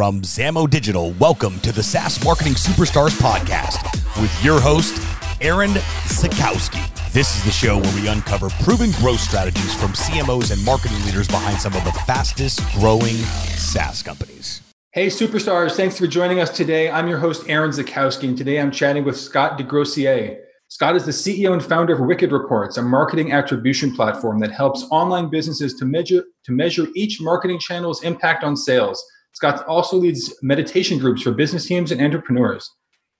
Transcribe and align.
From 0.00 0.22
Zamo 0.22 0.66
Digital, 0.66 1.12
welcome 1.20 1.60
to 1.60 1.72
the 1.72 1.82
SaaS 1.82 2.24
Marketing 2.24 2.54
Superstars 2.54 3.14
podcast 3.20 3.82
with 4.18 4.32
your 4.42 4.58
host, 4.58 4.98
Aaron 5.42 5.72
Zakowski. 6.06 7.12
This 7.12 7.36
is 7.36 7.44
the 7.44 7.50
show 7.50 7.76
where 7.76 7.94
we 7.94 8.08
uncover 8.08 8.48
proven 8.64 8.92
growth 8.92 9.20
strategies 9.20 9.74
from 9.74 9.92
CMOs 9.92 10.52
and 10.52 10.64
marketing 10.64 11.04
leaders 11.04 11.28
behind 11.28 11.58
some 11.58 11.74
of 11.74 11.84
the 11.84 11.92
fastest 12.06 12.62
growing 12.72 13.16
SaaS 13.58 14.02
companies. 14.02 14.62
Hey, 14.92 15.08
superstars, 15.08 15.72
thanks 15.72 15.98
for 15.98 16.06
joining 16.06 16.40
us 16.40 16.48
today. 16.48 16.90
I'm 16.90 17.06
your 17.06 17.18
host, 17.18 17.44
Aaron 17.46 17.70
Zakowski, 17.70 18.26
and 18.26 18.38
today 18.38 18.58
I'm 18.58 18.70
chatting 18.70 19.04
with 19.04 19.20
Scott 19.20 19.58
Desgrosseilliers. 19.58 20.38
Scott 20.68 20.96
is 20.96 21.04
the 21.04 21.10
CEO 21.10 21.52
and 21.52 21.62
founder 21.62 21.92
of 21.92 22.00
Wicked 22.00 22.32
Reports, 22.32 22.78
a 22.78 22.82
marketing 22.82 23.32
attribution 23.32 23.94
platform 23.94 24.38
that 24.38 24.50
helps 24.50 24.86
online 24.90 25.28
businesses 25.28 25.74
to 25.74 25.84
measure, 25.84 26.24
to 26.44 26.52
measure 26.52 26.86
each 26.96 27.20
marketing 27.20 27.58
channel's 27.58 28.02
impact 28.02 28.44
on 28.44 28.56
sales. 28.56 29.04
Scott 29.40 29.64
also 29.66 29.96
leads 29.96 30.34
meditation 30.42 30.98
groups 30.98 31.22
for 31.22 31.30
business 31.30 31.64
teams 31.64 31.90
and 31.90 31.98
entrepreneurs. 31.98 32.70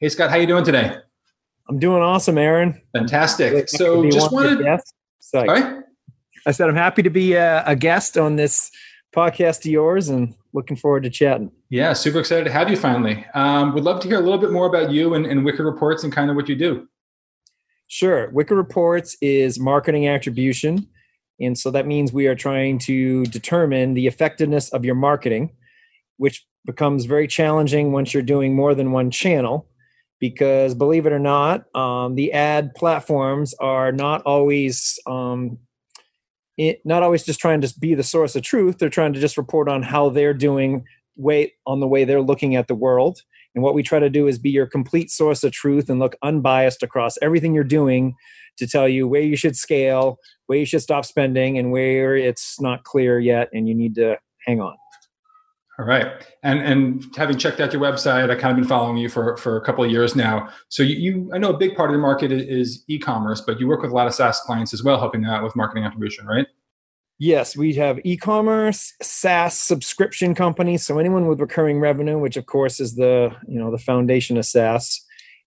Hey, 0.00 0.10
Scott, 0.10 0.28
how 0.28 0.36
you 0.36 0.46
doing 0.46 0.64
today? 0.64 0.98
I'm 1.66 1.78
doing 1.78 2.02
awesome, 2.02 2.36
Aaron. 2.36 2.78
Fantastic. 2.92 3.70
So, 3.70 4.06
just 4.10 4.30
wanted. 4.30 4.82
Sorry. 5.20 5.48
I 6.46 6.50
said 6.50 6.68
I'm 6.68 6.76
happy 6.76 7.02
to 7.02 7.08
be 7.08 7.32
a, 7.32 7.64
a 7.64 7.74
guest 7.74 8.18
on 8.18 8.36
this 8.36 8.70
podcast 9.16 9.60
of 9.60 9.70
yours, 9.70 10.10
and 10.10 10.34
looking 10.52 10.76
forward 10.76 11.04
to 11.04 11.10
chatting. 11.10 11.52
Yeah, 11.70 11.94
super 11.94 12.20
excited 12.20 12.44
to 12.44 12.52
have 12.52 12.68
you 12.68 12.76
finally. 12.76 13.24
Um, 13.32 13.72
would 13.72 13.84
love 13.84 14.02
to 14.02 14.08
hear 14.08 14.18
a 14.18 14.22
little 14.22 14.36
bit 14.36 14.52
more 14.52 14.66
about 14.66 14.90
you 14.90 15.14
and, 15.14 15.24
and 15.24 15.42
Wicked 15.42 15.64
Reports 15.64 16.04
and 16.04 16.12
kind 16.12 16.28
of 16.28 16.36
what 16.36 16.50
you 16.50 16.54
do. 16.54 16.86
Sure. 17.86 18.28
Wicked 18.28 18.56
Reports 18.56 19.16
is 19.22 19.58
marketing 19.58 20.06
attribution. 20.06 20.86
And 21.40 21.58
so 21.58 21.70
that 21.70 21.86
means 21.86 22.12
we 22.12 22.26
are 22.26 22.34
trying 22.34 22.78
to 22.80 23.24
determine 23.24 23.94
the 23.94 24.06
effectiveness 24.06 24.68
of 24.68 24.84
your 24.84 24.96
marketing, 24.96 25.52
which 26.20 26.46
becomes 26.66 27.06
very 27.06 27.26
challenging 27.26 27.92
once 27.92 28.12
you're 28.12 28.22
doing 28.22 28.54
more 28.54 28.74
than 28.74 28.92
one 28.92 29.10
channel. 29.10 29.66
Because 30.18 30.74
believe 30.74 31.06
it 31.06 31.14
or 31.14 31.18
not, 31.18 31.64
um, 31.74 32.14
the 32.14 32.30
ad 32.34 32.74
platforms 32.74 33.54
are 33.54 33.90
not 33.90 34.20
always 34.26 34.98
um, 35.06 35.56
it, 36.58 36.82
not 36.84 37.02
always 37.02 37.24
just 37.24 37.40
trying 37.40 37.62
to 37.62 37.72
be 37.80 37.94
the 37.94 38.02
source 38.02 38.36
of 38.36 38.42
truth. 38.42 38.76
They're 38.76 38.90
trying 38.90 39.14
to 39.14 39.20
just 39.20 39.38
report 39.38 39.66
on 39.66 39.82
how 39.82 40.10
they're 40.10 40.34
doing, 40.34 40.84
way 41.16 41.54
on 41.66 41.80
the 41.80 41.88
way 41.88 42.04
they're 42.04 42.20
looking 42.20 42.54
at 42.54 42.68
the 42.68 42.74
world. 42.74 43.22
And 43.54 43.64
what 43.64 43.72
we 43.74 43.82
try 43.82 43.98
to 43.98 44.10
do 44.10 44.26
is 44.26 44.38
be 44.38 44.50
your 44.50 44.66
complete 44.66 45.10
source 45.10 45.42
of 45.42 45.52
truth 45.52 45.88
and 45.88 45.98
look 45.98 46.16
unbiased 46.22 46.82
across 46.82 47.16
everything 47.22 47.54
you're 47.54 47.64
doing 47.64 48.14
to 48.58 48.66
tell 48.66 48.86
you 48.86 49.08
where 49.08 49.22
you 49.22 49.36
should 49.36 49.56
scale, 49.56 50.18
where 50.48 50.58
you 50.58 50.66
should 50.66 50.82
stop 50.82 51.06
spending, 51.06 51.56
and 51.56 51.72
where 51.72 52.14
it's 52.14 52.60
not 52.60 52.84
clear 52.84 53.18
yet 53.18 53.48
and 53.54 53.66
you 53.66 53.74
need 53.74 53.94
to 53.94 54.18
hang 54.46 54.60
on. 54.60 54.76
All 55.80 55.86
right. 55.86 56.12
And 56.42 56.60
and 56.60 57.16
having 57.16 57.38
checked 57.38 57.58
out 57.58 57.72
your 57.72 57.80
website, 57.80 58.30
I 58.30 58.34
kind 58.34 58.50
of 58.52 58.56
been 58.56 58.68
following 58.68 58.98
you 58.98 59.08
for, 59.08 59.38
for 59.38 59.56
a 59.56 59.62
couple 59.62 59.82
of 59.82 59.90
years 59.90 60.14
now. 60.14 60.50
So 60.68 60.82
you, 60.82 60.96
you 60.96 61.30
I 61.32 61.38
know 61.38 61.50
a 61.50 61.56
big 61.56 61.74
part 61.74 61.88
of 61.88 61.94
the 61.94 62.00
market 62.00 62.30
is, 62.30 62.84
e-commerce, 62.88 63.40
but 63.40 63.58
you 63.58 63.66
work 63.66 63.80
with 63.80 63.90
a 63.90 63.94
lot 63.94 64.06
of 64.06 64.12
SaaS 64.12 64.40
clients 64.40 64.74
as 64.74 64.84
well, 64.84 64.98
helping 64.98 65.24
out 65.24 65.42
with 65.42 65.56
marketing 65.56 65.84
attribution, 65.84 66.26
right? 66.26 66.46
Yes, 67.18 67.56
we 67.56 67.72
have 67.74 67.98
e-commerce, 68.04 68.92
SaaS 69.00 69.58
subscription 69.58 70.34
companies. 70.34 70.84
So 70.84 70.98
anyone 70.98 71.26
with 71.26 71.40
recurring 71.40 71.80
revenue, 71.80 72.18
which 72.18 72.36
of 72.36 72.44
course 72.44 72.78
is 72.78 72.96
the 72.96 73.34
you 73.48 73.58
know 73.58 73.70
the 73.70 73.78
foundation 73.78 74.36
of 74.36 74.44
SaaS, 74.44 75.02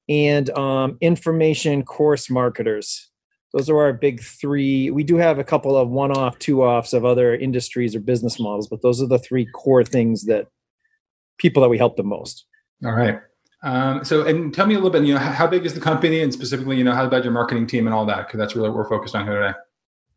and 0.09 0.49
um, 0.57 0.97
information 0.99 1.83
course 1.83 2.27
marketers. 2.27 3.11
Those 3.53 3.69
are 3.69 3.77
our 3.77 3.93
big 3.93 4.21
three. 4.21 4.89
We 4.89 5.03
do 5.03 5.17
have 5.17 5.37
a 5.37 5.43
couple 5.43 5.77
of 5.77 5.89
one-off, 5.89 6.39
two-offs 6.39 6.91
of 6.91 7.05
other 7.05 7.35
industries 7.35 7.95
or 7.95 7.99
business 7.99 8.39
models, 8.39 8.67
but 8.67 8.81
those 8.81 9.01
are 9.01 9.05
the 9.05 9.19
three 9.19 9.45
core 9.45 9.83
things 9.83 10.25
that 10.25 10.47
people 11.37 11.61
that 11.61 11.69
we 11.69 11.77
help 11.77 11.95
the 11.95 12.03
most. 12.03 12.45
All 12.83 12.93
right. 12.93 13.19
Um, 13.61 14.03
so, 14.03 14.25
and 14.25 14.53
tell 14.53 14.65
me 14.65 14.73
a 14.73 14.77
little 14.77 14.89
bit. 14.89 15.03
You 15.03 15.13
know, 15.13 15.19
how 15.19 15.47
big 15.47 15.65
is 15.65 15.73
the 15.73 15.79
company, 15.79 16.21
and 16.21 16.33
specifically, 16.33 16.77
you 16.77 16.83
know, 16.83 16.93
how 16.93 17.05
about 17.05 17.23
your 17.23 17.31
marketing 17.31 17.67
team 17.67 17.87
and 17.87 17.93
all 17.93 18.05
that? 18.07 18.27
Because 18.27 18.37
that's 18.39 18.55
really 18.55 18.69
what 18.69 18.77
we're 18.79 18.89
focused 18.89 19.15
on 19.15 19.25
here 19.25 19.39
today. 19.39 19.57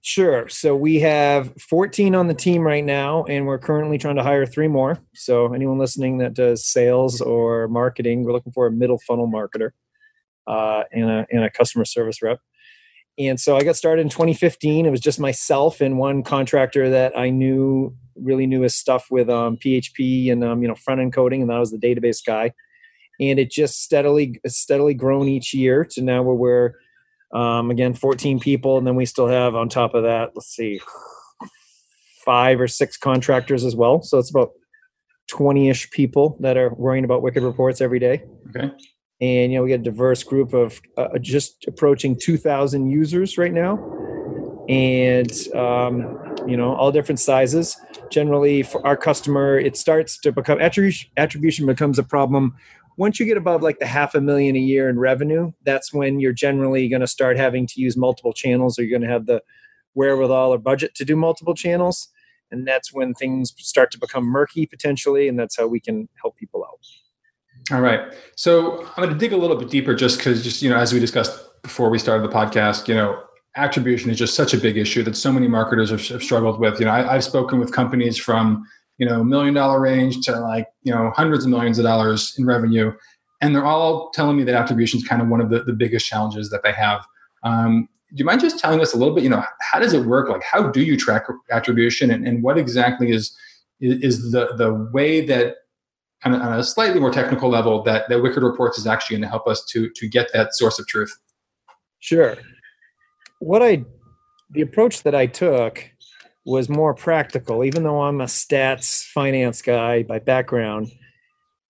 Sure. 0.00 0.48
So 0.48 0.76
we 0.76 1.00
have 1.00 1.52
14 1.60 2.14
on 2.14 2.28
the 2.28 2.34
team 2.34 2.62
right 2.62 2.84
now, 2.84 3.24
and 3.24 3.44
we're 3.44 3.58
currently 3.58 3.98
trying 3.98 4.16
to 4.16 4.22
hire 4.22 4.46
three 4.46 4.68
more. 4.68 4.98
So 5.14 5.52
anyone 5.52 5.78
listening 5.78 6.18
that 6.18 6.32
does 6.32 6.64
sales 6.64 7.20
or 7.20 7.66
marketing, 7.68 8.22
we're 8.22 8.32
looking 8.32 8.52
for 8.52 8.68
a 8.68 8.70
middle 8.70 8.98
funnel 8.98 9.28
marketer 9.28 9.70
uh, 10.46 10.84
and, 10.92 11.10
a, 11.10 11.26
and 11.30 11.44
a 11.44 11.50
customer 11.50 11.84
service 11.84 12.22
rep. 12.22 12.38
And 13.18 13.40
so 13.40 13.56
I 13.56 13.62
got 13.62 13.76
started 13.76 14.02
in 14.02 14.08
2015. 14.08 14.84
It 14.84 14.90
was 14.90 15.00
just 15.00 15.18
myself 15.18 15.80
and 15.80 15.98
one 15.98 16.22
contractor 16.22 16.90
that 16.90 17.16
I 17.16 17.30
knew 17.30 17.94
really 18.14 18.46
knew 18.46 18.62
his 18.62 18.74
stuff 18.74 19.06
with 19.10 19.28
um, 19.28 19.56
PHP 19.56 20.30
and 20.32 20.42
um, 20.44 20.62
you 20.62 20.68
know 20.68 20.74
front 20.74 21.00
end 21.00 21.12
coding, 21.12 21.40
and 21.40 21.50
that 21.50 21.58
was 21.58 21.70
the 21.70 21.78
database 21.78 22.24
guy. 22.24 22.52
And 23.18 23.38
it 23.38 23.50
just 23.50 23.82
steadily 23.82 24.40
steadily 24.46 24.94
grown 24.94 25.28
each 25.28 25.54
year 25.54 25.84
to 25.92 26.02
now 26.02 26.22
where 26.22 26.34
we're 26.34 26.74
um, 27.32 27.70
again, 27.70 27.94
14 27.94 28.40
people, 28.40 28.78
and 28.78 28.86
then 28.86 28.96
we 28.96 29.06
still 29.06 29.26
have 29.26 29.54
on 29.54 29.68
top 29.68 29.94
of 29.94 30.04
that, 30.04 30.30
let's 30.34 30.48
see, 30.48 30.80
five 32.24 32.60
or 32.60 32.68
six 32.68 32.96
contractors 32.96 33.64
as 33.64 33.74
well. 33.74 34.02
So 34.02 34.18
it's 34.18 34.30
about 34.30 34.52
20-ish 35.32 35.90
people 35.90 36.36
that 36.40 36.56
are 36.56 36.72
worrying 36.74 37.04
about 37.04 37.22
Wicked 37.22 37.42
Reports 37.42 37.80
every 37.80 37.98
day. 37.98 38.22
Okay. 38.48 38.70
And 39.20 39.52
you 39.52 39.58
know, 39.58 39.62
we 39.64 39.70
get 39.70 39.80
a 39.80 39.84
diverse 39.84 40.22
group 40.22 40.52
of 40.52 40.80
uh, 40.96 41.18
just 41.20 41.64
approaching 41.66 42.18
2,000 42.20 42.90
users 42.90 43.38
right 43.38 43.52
now, 43.52 43.76
and 44.68 45.32
um, 45.54 46.34
you 46.46 46.56
know, 46.56 46.74
all 46.74 46.92
different 46.92 47.20
sizes. 47.20 47.80
Generally, 48.10 48.64
for 48.64 48.86
our 48.86 48.96
customer, 48.96 49.58
it 49.58 49.76
starts 49.76 50.18
to 50.20 50.32
become 50.32 50.60
attribution. 50.60 51.10
Attribution 51.16 51.66
becomes 51.66 51.98
a 51.98 52.02
problem 52.02 52.54
once 52.96 53.20
you 53.20 53.26
get 53.26 53.36
above 53.36 53.62
like 53.62 53.78
the 53.78 53.86
half 53.86 54.14
a 54.14 54.20
million 54.20 54.56
a 54.56 54.60
year 54.60 54.88
in 54.88 54.98
revenue, 54.98 55.52
that's 55.64 55.92
when 55.92 56.18
you're 56.18 56.32
generally 56.32 56.88
going 56.88 57.00
to 57.00 57.06
start 57.06 57.36
having 57.36 57.66
to 57.66 57.80
use 57.80 57.96
multiple 57.96 58.32
channels 58.32 58.78
or 58.78 58.82
you're 58.82 58.98
going 58.98 59.06
to 59.06 59.12
have 59.12 59.26
the 59.26 59.42
wherewithal 59.94 60.52
or 60.54 60.58
budget 60.58 60.94
to 60.94 61.04
do 61.04 61.14
multiple 61.14 61.54
channels. 61.54 62.08
And 62.50 62.66
that's 62.66 62.92
when 62.92 63.12
things 63.14 63.52
start 63.58 63.90
to 63.92 63.98
become 63.98 64.24
murky 64.24 64.66
potentially. 64.66 65.28
And 65.28 65.38
that's 65.38 65.56
how 65.56 65.66
we 65.66 65.80
can 65.80 66.08
help 66.22 66.36
people. 66.36 66.65
All 67.72 67.80
right. 67.80 68.00
So 68.36 68.86
I'm 68.96 69.04
going 69.04 69.10
to 69.10 69.18
dig 69.18 69.32
a 69.32 69.36
little 69.36 69.56
bit 69.56 69.70
deeper 69.70 69.94
just 69.94 70.18
because, 70.18 70.44
just, 70.44 70.62
you 70.62 70.70
know, 70.70 70.76
as 70.76 70.92
we 70.92 71.00
discussed 71.00 71.62
before 71.62 71.90
we 71.90 71.98
started 71.98 72.28
the 72.28 72.32
podcast, 72.32 72.86
you 72.86 72.94
know, 72.94 73.20
attribution 73.56 74.10
is 74.10 74.18
just 74.18 74.34
such 74.34 74.54
a 74.54 74.58
big 74.58 74.76
issue 74.76 75.02
that 75.02 75.16
so 75.16 75.32
many 75.32 75.48
marketers 75.48 75.90
have, 75.90 76.06
have 76.08 76.22
struggled 76.22 76.60
with. 76.60 76.78
You 76.78 76.86
know, 76.86 76.92
I, 76.92 77.14
I've 77.16 77.24
spoken 77.24 77.58
with 77.58 77.72
companies 77.72 78.18
from 78.18 78.64
you 78.98 79.06
know 79.06 79.22
million 79.22 79.54
dollar 79.54 79.80
range 79.80 80.24
to 80.26 80.38
like 80.40 80.66
you 80.82 80.92
know 80.92 81.10
hundreds 81.14 81.44
of 81.44 81.50
millions 81.50 81.78
of 81.78 81.84
dollars 81.84 82.34
in 82.38 82.46
revenue 82.46 82.92
and 83.42 83.54
they're 83.54 83.66
all 83.66 84.10
telling 84.10 84.36
me 84.36 84.44
that 84.44 84.54
attribution 84.54 84.98
is 84.98 85.06
kind 85.06 85.20
of 85.20 85.28
one 85.28 85.40
of 85.40 85.50
the, 85.50 85.62
the 85.64 85.72
biggest 85.72 86.06
challenges 86.06 86.50
that 86.50 86.62
they 86.62 86.72
have 86.72 87.04
um, 87.42 87.88
do 88.10 88.20
you 88.20 88.24
mind 88.24 88.40
just 88.40 88.58
telling 88.58 88.80
us 88.80 88.94
a 88.94 88.96
little 88.96 89.14
bit 89.14 89.24
you 89.24 89.30
know 89.30 89.44
how 89.60 89.78
does 89.78 89.92
it 89.92 90.06
work 90.06 90.28
like 90.28 90.42
how 90.42 90.70
do 90.70 90.82
you 90.82 90.96
track 90.96 91.24
attribution 91.50 92.10
and, 92.10 92.26
and 92.26 92.42
what 92.42 92.58
exactly 92.58 93.10
is 93.10 93.36
is 93.80 94.32
the 94.32 94.54
the 94.56 94.72
way 94.92 95.24
that 95.24 95.56
on 96.24 96.34
a, 96.34 96.38
on 96.38 96.58
a 96.58 96.64
slightly 96.64 96.98
more 96.98 97.10
technical 97.10 97.48
level 97.48 97.82
that 97.82 98.08
that 98.08 98.22
wicked 98.22 98.42
reports 98.42 98.78
is 98.78 98.86
actually 98.86 99.16
going 99.16 99.22
to 99.22 99.28
help 99.28 99.46
us 99.46 99.64
to 99.66 99.90
to 99.94 100.08
get 100.08 100.28
that 100.32 100.54
source 100.54 100.78
of 100.78 100.86
truth 100.86 101.14
sure 101.98 102.36
what 103.40 103.62
i 103.62 103.84
the 104.50 104.60
approach 104.60 105.02
that 105.02 105.14
i 105.14 105.26
took 105.26 105.90
was 106.46 106.68
more 106.68 106.94
practical, 106.94 107.64
even 107.64 107.82
though 107.82 108.02
I'm 108.02 108.20
a 108.20 108.26
stats 108.26 109.04
finance 109.04 109.60
guy 109.60 110.04
by 110.04 110.20
background. 110.20 110.92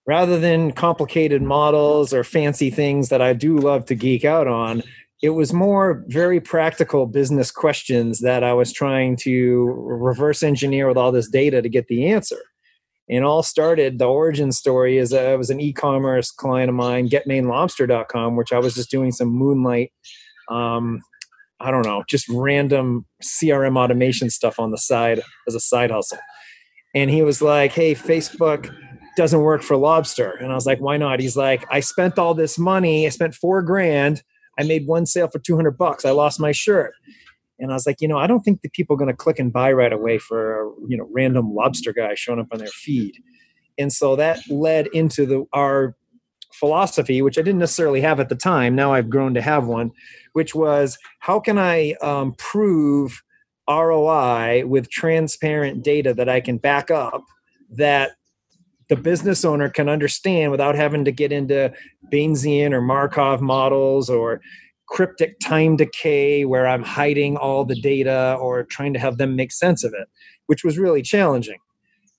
Rather 0.06 0.38
than 0.38 0.70
complicated 0.70 1.42
models 1.42 2.12
or 2.12 2.22
fancy 2.22 2.70
things 2.70 3.08
that 3.08 3.22
I 3.22 3.32
do 3.32 3.56
love 3.56 3.86
to 3.86 3.96
geek 3.96 4.24
out 4.24 4.46
on, 4.46 4.82
it 5.22 5.30
was 5.30 5.52
more 5.52 6.04
very 6.08 6.40
practical 6.40 7.06
business 7.06 7.50
questions 7.50 8.20
that 8.20 8.44
I 8.44 8.52
was 8.52 8.72
trying 8.72 9.16
to 9.22 9.64
reverse 9.64 10.42
engineer 10.42 10.86
with 10.86 10.98
all 10.98 11.10
this 11.10 11.28
data 11.28 11.62
to 11.62 11.68
get 11.68 11.88
the 11.88 12.06
answer. 12.06 12.38
And 13.08 13.24
all 13.24 13.42
started, 13.42 13.98
the 13.98 14.06
origin 14.06 14.50
story 14.50 14.98
is 14.98 15.12
uh, 15.12 15.20
it 15.20 15.38
was 15.38 15.50
an 15.50 15.60
e 15.60 15.72
commerce 15.72 16.30
client 16.30 16.68
of 16.68 16.74
mine, 16.74 17.08
getmainelobster.com 17.08 18.36
which 18.36 18.52
I 18.52 18.58
was 18.58 18.74
just 18.74 18.90
doing 18.90 19.12
some 19.12 19.28
moonlight 19.28 19.92
um, 20.48 21.00
I 21.60 21.70
don't 21.70 21.86
know, 21.86 22.04
just 22.08 22.28
random 22.28 23.06
CRM 23.22 23.78
automation 23.78 24.30
stuff 24.30 24.58
on 24.58 24.70
the 24.70 24.78
side 24.78 25.22
as 25.48 25.54
a 25.54 25.60
side 25.60 25.90
hustle. 25.90 26.18
And 26.94 27.10
he 27.10 27.22
was 27.22 27.40
like, 27.40 27.72
Hey, 27.72 27.94
Facebook 27.94 28.74
doesn't 29.16 29.40
work 29.40 29.62
for 29.62 29.76
Lobster. 29.76 30.32
And 30.32 30.52
I 30.52 30.54
was 30.54 30.66
like, 30.66 30.80
Why 30.80 30.96
not? 30.96 31.20
He's 31.20 31.36
like, 31.36 31.64
I 31.70 31.80
spent 31.80 32.18
all 32.18 32.34
this 32.34 32.58
money. 32.58 33.06
I 33.06 33.10
spent 33.10 33.34
four 33.34 33.62
grand. 33.62 34.22
I 34.58 34.64
made 34.64 34.86
one 34.86 35.06
sale 35.06 35.28
for 35.28 35.38
200 35.38 35.76
bucks. 35.76 36.04
I 36.04 36.10
lost 36.10 36.40
my 36.40 36.52
shirt. 36.52 36.94
And 37.58 37.70
I 37.70 37.74
was 37.74 37.86
like, 37.86 38.00
you 38.00 38.08
know, 38.08 38.18
I 38.18 38.26
don't 38.26 38.40
think 38.40 38.62
that 38.62 38.72
people 38.72 38.94
are 38.94 38.98
going 38.98 39.10
to 39.10 39.16
click 39.16 39.38
and 39.38 39.52
buy 39.52 39.72
right 39.72 39.92
away 39.92 40.18
for 40.18 40.62
a 40.62 40.70
you 40.88 40.96
know 40.96 41.08
random 41.10 41.54
lobster 41.54 41.92
guy 41.92 42.14
showing 42.14 42.40
up 42.40 42.48
on 42.52 42.58
their 42.58 42.68
feed. 42.68 43.16
And 43.78 43.92
so 43.92 44.16
that 44.16 44.40
led 44.48 44.88
into 44.88 45.26
the 45.26 45.46
our 45.52 45.96
philosophy, 46.52 47.20
which 47.20 47.38
I 47.38 47.42
didn't 47.42 47.60
necessarily 47.60 48.00
have 48.00 48.20
at 48.20 48.28
the 48.28 48.34
time. 48.34 48.74
Now 48.74 48.92
I've 48.92 49.10
grown 49.10 49.34
to 49.34 49.42
have 49.42 49.66
one, 49.66 49.92
which 50.32 50.54
was 50.54 50.98
how 51.20 51.38
can 51.40 51.58
I 51.58 51.92
um, 52.02 52.34
prove 52.38 53.22
ROI 53.68 54.64
with 54.66 54.90
transparent 54.90 55.82
data 55.82 56.14
that 56.14 56.28
I 56.28 56.40
can 56.40 56.58
back 56.58 56.90
up 56.90 57.24
that 57.70 58.12
the 58.88 58.96
business 58.96 59.44
owner 59.44 59.68
can 59.68 59.88
understand 59.88 60.52
without 60.52 60.76
having 60.76 61.04
to 61.04 61.12
get 61.12 61.32
into 61.32 61.72
Bayesian 62.12 62.72
or 62.72 62.80
Markov 62.80 63.40
models 63.40 64.08
or 64.08 64.40
cryptic 64.88 65.38
time 65.40 65.76
decay 65.76 66.44
where 66.44 66.66
I'm 66.66 66.82
hiding 66.82 67.36
all 67.36 67.64
the 67.64 67.80
data 67.80 68.36
or 68.40 68.64
trying 68.64 68.92
to 68.94 68.98
have 68.98 69.18
them 69.18 69.36
make 69.36 69.52
sense 69.52 69.84
of 69.84 69.92
it, 69.92 70.08
which 70.46 70.64
was 70.64 70.78
really 70.78 71.02
challenging. 71.02 71.58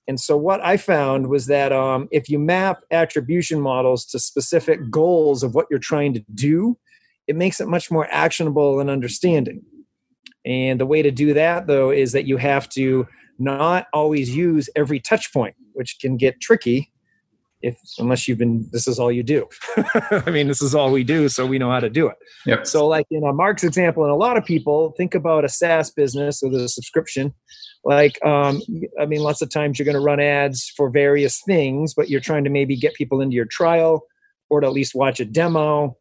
And 0.06 0.18
so, 0.18 0.36
what 0.36 0.64
I 0.64 0.78
found 0.78 1.28
was 1.28 1.46
that 1.46 1.70
um, 1.72 2.08
if 2.10 2.30
you 2.30 2.38
map 2.38 2.80
attribution 2.90 3.60
models 3.60 4.06
to 4.06 4.18
specific 4.18 4.90
goals 4.90 5.42
of 5.42 5.54
what 5.54 5.66
you're 5.70 5.78
trying 5.78 6.14
to 6.14 6.24
do, 6.34 6.78
it 7.26 7.36
makes 7.36 7.60
it 7.60 7.68
much 7.68 7.90
more 7.90 8.08
actionable 8.10 8.80
and 8.80 8.88
understanding. 8.88 9.62
And 10.46 10.80
the 10.80 10.86
way 10.86 11.02
to 11.02 11.10
do 11.10 11.34
that, 11.34 11.66
though, 11.66 11.90
is 11.90 12.12
that 12.12 12.26
you 12.26 12.38
have 12.38 12.70
to 12.70 13.06
not 13.38 13.86
always 13.92 14.34
use 14.34 14.70
every 14.74 14.98
touch 14.98 15.32
point, 15.32 15.54
which 15.74 15.98
can 16.00 16.16
get 16.16 16.40
tricky 16.40 16.90
if 17.62 17.78
unless 17.98 18.28
you've 18.28 18.38
been 18.38 18.68
this 18.72 18.86
is 18.86 18.98
all 18.98 19.10
you 19.10 19.22
do. 19.22 19.48
I 20.10 20.30
mean 20.30 20.48
this 20.48 20.62
is 20.62 20.74
all 20.74 20.90
we 20.90 21.04
do 21.04 21.28
so 21.28 21.46
we 21.46 21.58
know 21.58 21.70
how 21.70 21.80
to 21.80 21.90
do 21.90 22.06
it. 22.08 22.16
Yep. 22.46 22.66
so 22.66 22.86
like 22.86 23.06
in 23.10 23.24
a 23.24 23.32
mark's 23.32 23.64
example 23.64 24.04
and 24.04 24.12
a 24.12 24.16
lot 24.16 24.36
of 24.36 24.44
people 24.44 24.94
think 24.96 25.14
about 25.14 25.44
a 25.44 25.48
saas 25.48 25.90
business 25.90 26.42
or 26.42 26.50
the 26.50 26.68
subscription 26.68 27.34
like 27.84 28.24
um, 28.24 28.60
i 29.00 29.06
mean 29.06 29.20
lots 29.20 29.42
of 29.42 29.50
times 29.50 29.78
you're 29.78 29.84
going 29.84 29.94
to 29.94 30.00
run 30.00 30.20
ads 30.20 30.72
for 30.76 30.88
various 30.88 31.42
things 31.46 31.94
but 31.94 32.08
you're 32.08 32.20
trying 32.20 32.44
to 32.44 32.50
maybe 32.50 32.76
get 32.76 32.94
people 32.94 33.20
into 33.20 33.34
your 33.34 33.46
trial 33.46 34.02
or 34.50 34.60
to 34.60 34.66
at 34.66 34.72
least 34.72 34.94
watch 34.94 35.20
a 35.20 35.24
demo 35.24 35.96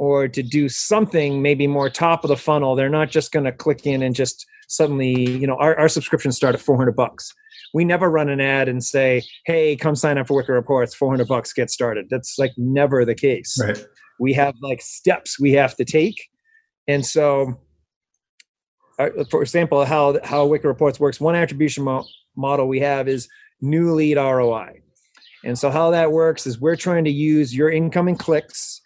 or 0.00 0.26
to 0.26 0.42
do 0.42 0.66
something 0.66 1.42
maybe 1.42 1.66
more 1.66 1.90
top 1.90 2.24
of 2.24 2.28
the 2.28 2.36
funnel 2.36 2.74
they're 2.74 2.88
not 2.88 3.10
just 3.10 3.30
going 3.32 3.44
to 3.44 3.52
click 3.52 3.86
in 3.86 4.02
and 4.02 4.16
just 4.16 4.46
suddenly 4.66 5.30
you 5.30 5.46
know 5.46 5.56
our, 5.56 5.78
our 5.78 5.88
subscriptions 5.88 6.36
start 6.36 6.54
at 6.54 6.60
400 6.60 6.92
bucks. 6.92 7.34
We 7.74 7.84
never 7.84 8.10
run 8.10 8.28
an 8.28 8.40
ad 8.40 8.68
and 8.68 8.82
say 8.82 9.22
hey 9.44 9.76
come 9.76 9.94
sign 9.94 10.16
up 10.16 10.28
for 10.28 10.34
wicked 10.34 10.52
reports 10.52 10.94
400 10.94 11.28
bucks 11.28 11.52
get 11.52 11.70
started. 11.70 12.06
That's 12.08 12.38
like 12.38 12.52
never 12.56 13.04
the 13.04 13.14
case. 13.14 13.56
Right. 13.60 13.84
we 14.18 14.32
have 14.32 14.54
like 14.62 14.80
steps 14.80 15.38
we 15.38 15.52
have 15.52 15.76
to 15.76 15.84
take. 15.84 16.28
And 16.88 17.04
so 17.04 17.60
uh, 18.98 19.10
for 19.30 19.42
example 19.42 19.84
how 19.84 20.18
how 20.24 20.46
wicked 20.46 20.66
reports 20.66 20.98
works 20.98 21.20
one 21.20 21.34
attribution 21.34 21.84
mo- 21.84 22.06
model 22.36 22.68
we 22.68 22.80
have 22.80 23.08
is 23.08 23.28
new 23.60 23.92
lead 23.92 24.16
roi 24.16 24.80
and 25.44 25.58
so 25.58 25.70
how 25.70 25.90
that 25.90 26.12
works 26.12 26.46
is 26.46 26.60
we're 26.60 26.76
trying 26.76 27.04
to 27.04 27.10
use 27.10 27.54
your 27.54 27.70
incoming 27.70 28.16
clicks 28.16 28.80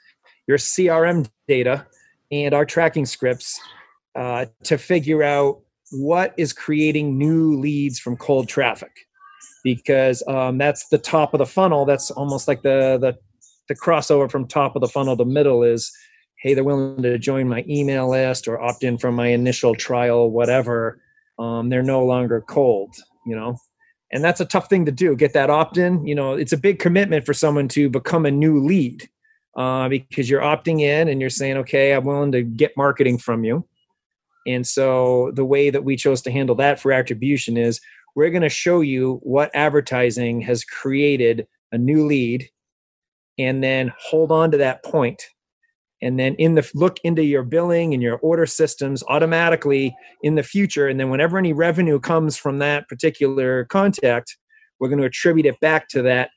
your 0.47 0.59
crm 0.59 1.29
data 1.49 1.87
and 2.31 2.55
our 2.55 2.65
tracking 2.65 3.07
scripts 3.07 3.61
uh, 4.15 4.47
to 4.65 4.79
figure 4.79 5.23
out 5.23 5.61
what 5.93 6.35
is 6.37 6.53
creating 6.53 7.19
new 7.19 7.59
leads 7.59 7.99
from 7.99 8.17
cold 8.17 8.49
traffic. 8.49 9.07
Because 9.63 10.23
um, 10.29 10.59
that's 10.59 10.89
the 10.89 10.99
top 10.99 11.33
of 11.33 11.39
the 11.39 11.47
funnel. 11.47 11.85
That's 11.85 12.11
almost 12.11 12.49
like 12.49 12.63
the 12.63 12.99
the 13.01 13.17
the 13.69 13.75
crossover 13.75 14.31
from 14.31 14.47
top 14.47 14.77
of 14.77 14.83
the 14.83 14.89
funnel 14.89 15.17
to 15.17 15.25
middle 15.25 15.63
is 15.63 15.91
hey 16.43 16.53
they're 16.53 16.65
willing 16.65 17.03
to 17.03 17.19
join 17.19 17.49
my 17.49 17.65
email 17.67 18.11
list 18.11 18.47
or 18.47 18.61
opt 18.61 18.85
in 18.85 18.99
from 18.99 19.15
my 19.15 19.29
initial 19.29 19.75
trial 19.75 20.31
whatever. 20.31 21.01
Um, 21.39 21.71
they're 21.71 21.83
no 21.83 22.05
longer 22.05 22.43
cold 22.43 22.95
you 23.27 23.35
know? 23.35 23.57
And 24.13 24.23
that's 24.23 24.41
a 24.41 24.45
tough 24.45 24.69
thing 24.69 24.85
to 24.85 24.93
do. 24.93 25.17
Get 25.17 25.33
that 25.33 25.51
opt 25.51 25.77
in. 25.77 26.07
You 26.07 26.15
know 26.15 26.35
it's 26.35 26.53
a 26.53 26.59
big 26.59 26.79
commitment 26.79 27.27
for 27.27 27.35
someone 27.35 27.69
to 27.69 27.89
become 27.89 28.27
a 28.27 28.31
new 28.31 28.65
lead 28.65 29.09
uh, 29.57 29.89
because 29.89 30.29
you're 30.29 30.41
opting 30.41 30.81
in 30.81 31.09
and 31.09 31.21
you're 31.21 31.31
saying 31.31 31.57
okay 31.57 31.93
i'm 31.93 32.05
willing 32.05 32.33
to 32.33 32.43
get 32.43 32.77
marketing 32.77 33.19
from 33.19 33.45
you. 33.45 33.67
And 34.47 34.67
so 34.67 35.33
the 35.35 35.45
way 35.45 35.71
that 35.71 35.85
we 35.85 35.97
chose 35.97 36.21
to 36.23 36.31
handle 36.31 36.55
that 36.57 36.79
for 36.79 36.93
attribution 36.93 37.57
is 37.57 37.81
we're 38.15 38.31
going 38.31 38.43
to 38.43 38.49
show 38.49 38.81
you 38.81 39.21
what 39.23 39.51
advertising 39.55 40.41
has 40.43 40.65
created 40.65 41.47
a 41.73 41.79
new 41.79 42.07
lead 42.07 42.49
and 43.39 43.65
then 43.65 43.93
hold 43.99 44.31
on 44.31 44.51
to 44.51 44.59
that 44.59 44.85
point. 44.85 45.25
And 46.03 46.19
then 46.19 46.35
in 46.35 46.55
the 46.55 46.71
look 46.75 46.99
into 47.03 47.25
your 47.25 47.43
billing 47.43 47.95
and 47.95 48.03
your 48.03 48.19
order 48.19 48.45
systems 48.45 49.03
automatically 49.09 49.97
in 50.23 50.35
the 50.35 50.43
future. 50.43 50.89
And 50.89 51.01
then 51.01 51.09
whenever 51.09 51.39
any 51.39 51.55
revenue 51.55 51.99
comes 51.99 52.37
from 52.37 52.59
that 52.59 52.87
particular 52.89 53.65
contact 53.65 54.37
we're 54.79 54.89
going 54.89 55.01
to 55.01 55.07
attribute 55.07 55.47
it 55.47 55.59
back 55.61 55.89
to 55.89 56.03
that 56.03 56.31